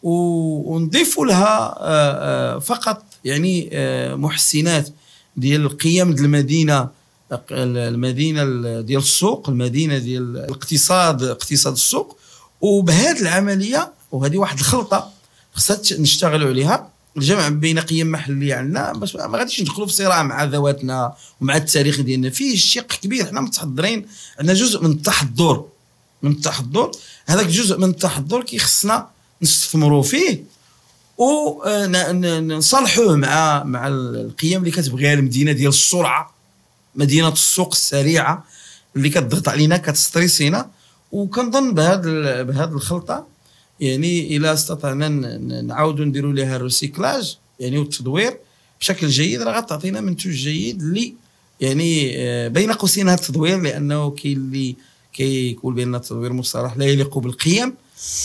ونضيفوا 0.03 1.25
لها 1.25 1.75
آه، 1.79 2.55
آه، 2.55 2.59
فقط 2.59 3.03
يعني 3.25 3.69
محسنات 4.15 4.89
ديال 5.37 5.61
القيم 5.61 6.13
ديال 6.13 6.25
المدينة 6.25 6.89
المدينة 7.51 8.43
ديال 8.81 9.01
السوق 9.01 9.49
المدينة 9.49 9.97
ديال 9.97 10.37
الاقتصاد 10.37 11.23
اقتصاد 11.23 11.73
السوق. 11.73 12.17
وبهذه 12.61 13.21
العملية 13.21 13.93
وهذه 14.11 14.37
واحد 14.37 14.59
الخلطة 14.59 15.12
خصها 15.53 15.79
نشتغلوا 15.99 16.49
عليها. 16.49 16.89
الجمع 17.17 17.49
بين 17.49 17.79
قيم 17.79 18.11
محلية 18.11 18.55
عندنا 18.55 18.93
باش 18.93 19.15
ما 19.15 19.37
غاديش 19.37 19.61
ندخلوا 19.61 19.87
في 19.87 19.93
صراع 19.93 20.23
مع 20.23 20.43
ذواتنا 20.43 21.13
ومع 21.41 21.57
التاريخ 21.57 22.01
ديالنا. 22.01 22.29
فيه 22.29 22.57
شق 22.57 22.87
كبير. 22.87 23.25
حنا 23.25 23.41
متحضرين 23.41 24.05
عندنا 24.39 24.53
جزء 24.53 24.83
من 24.83 24.91
التحضر. 24.91 25.65
من 26.21 26.31
التحضر. 26.31 26.91
هذاك 27.25 27.45
جزء 27.45 27.77
من 27.77 27.89
التحضر 27.89 28.43
كيخصنا 28.43 29.07
نستثمروا 29.41 30.03
فيه 30.03 30.43
ونصلحوه 31.17 33.15
مع 33.15 33.63
مع 33.63 33.87
القيم 33.87 34.59
اللي 34.59 34.71
كتبغيها 34.71 35.13
المدينة 35.13 35.51
ديال 35.51 35.69
السرعة. 35.69 36.33
مدينة 36.95 37.29
السوق 37.29 37.69
السريعة 37.71 38.45
اللي 38.95 39.09
كتضغط 39.09 39.49
علينا 39.49 39.77
كتستريسينا. 39.77 40.69
وكنظن 41.11 41.73
بهذا 41.73 42.41
بهذه 42.43 42.71
الخلطة 42.71 43.32
يعني 43.79 44.37
إلى 44.37 44.53
استطعنا 44.53 45.09
نعاودوا 45.61 46.05
نديروا 46.05 46.33
لها 46.33 46.55
الريسيكلاج 46.55 47.37
يعني 47.59 47.77
والتدوير 47.77 48.37
بشكل 48.79 49.07
جيد 49.07 49.41
راه 49.41 49.59
غتعطينا 49.59 50.01
منتوج 50.01 50.33
جيد 50.33 50.81
اللي 50.81 51.13
يعني 51.61 52.11
آه، 52.17 52.47
بين 52.47 52.71
قوسين 52.71 53.09
هذا 53.09 53.21
التدوير 53.21 53.61
لأنه 53.61 54.11
كاين 54.11 54.37
اللي 54.37 54.75
كيقول 55.13 55.73
بأن 55.73 55.95
التدوير 55.95 56.33
مصطلح 56.33 56.77
لا 56.77 56.85
يليق 56.85 57.17
بالقيم 57.17 57.73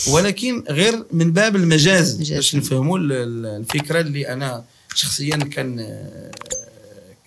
ولكن 0.07 0.63
غير 0.69 1.05
من 1.11 1.31
باب 1.31 1.55
المجاز 1.55 2.31
باش 2.31 2.55
نفهموا 2.55 2.97
الفكرة 2.99 4.01
اللي 4.01 4.33
أنا 4.33 4.63
شخصيا 4.95 5.37
كان 5.37 5.97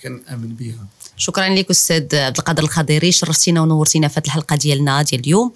كنأمن 0.01 0.55
بها. 0.55 0.87
شكرا 1.23 1.49
لك 1.49 1.71
أستاذ 1.71 2.17
عبد 2.17 2.39
القادر 2.39 2.63
الخضيري 2.63 3.13
شرفتينا 3.13 3.61
ونورتينا 3.61 4.09
في 4.09 4.21
هذه 4.21 4.25
الحلقة 4.25 4.57
ديالنا 4.57 5.03
ديال 5.03 5.21
اليوم. 5.21 5.53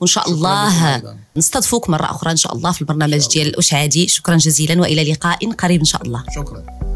وإن 0.00 0.06
شاء 0.06 0.30
الله 0.30 1.02
نستضفوك 1.36 1.90
مرة 1.90 2.10
أخرى 2.10 2.30
إن 2.30 2.36
شاء 2.36 2.54
الله 2.54 2.72
في 2.72 2.80
البرنامج 2.80 3.28
ديال 3.28 3.46
الاشعادي 3.46 4.08
شكرا 4.08 4.36
جزيلا 4.36 4.80
وإلى 4.80 5.12
لقاء 5.12 5.52
قريب 5.52 5.80
إن 5.80 5.84
شاء 5.84 6.02
الله. 6.02 6.24
شكرا. 6.36 6.89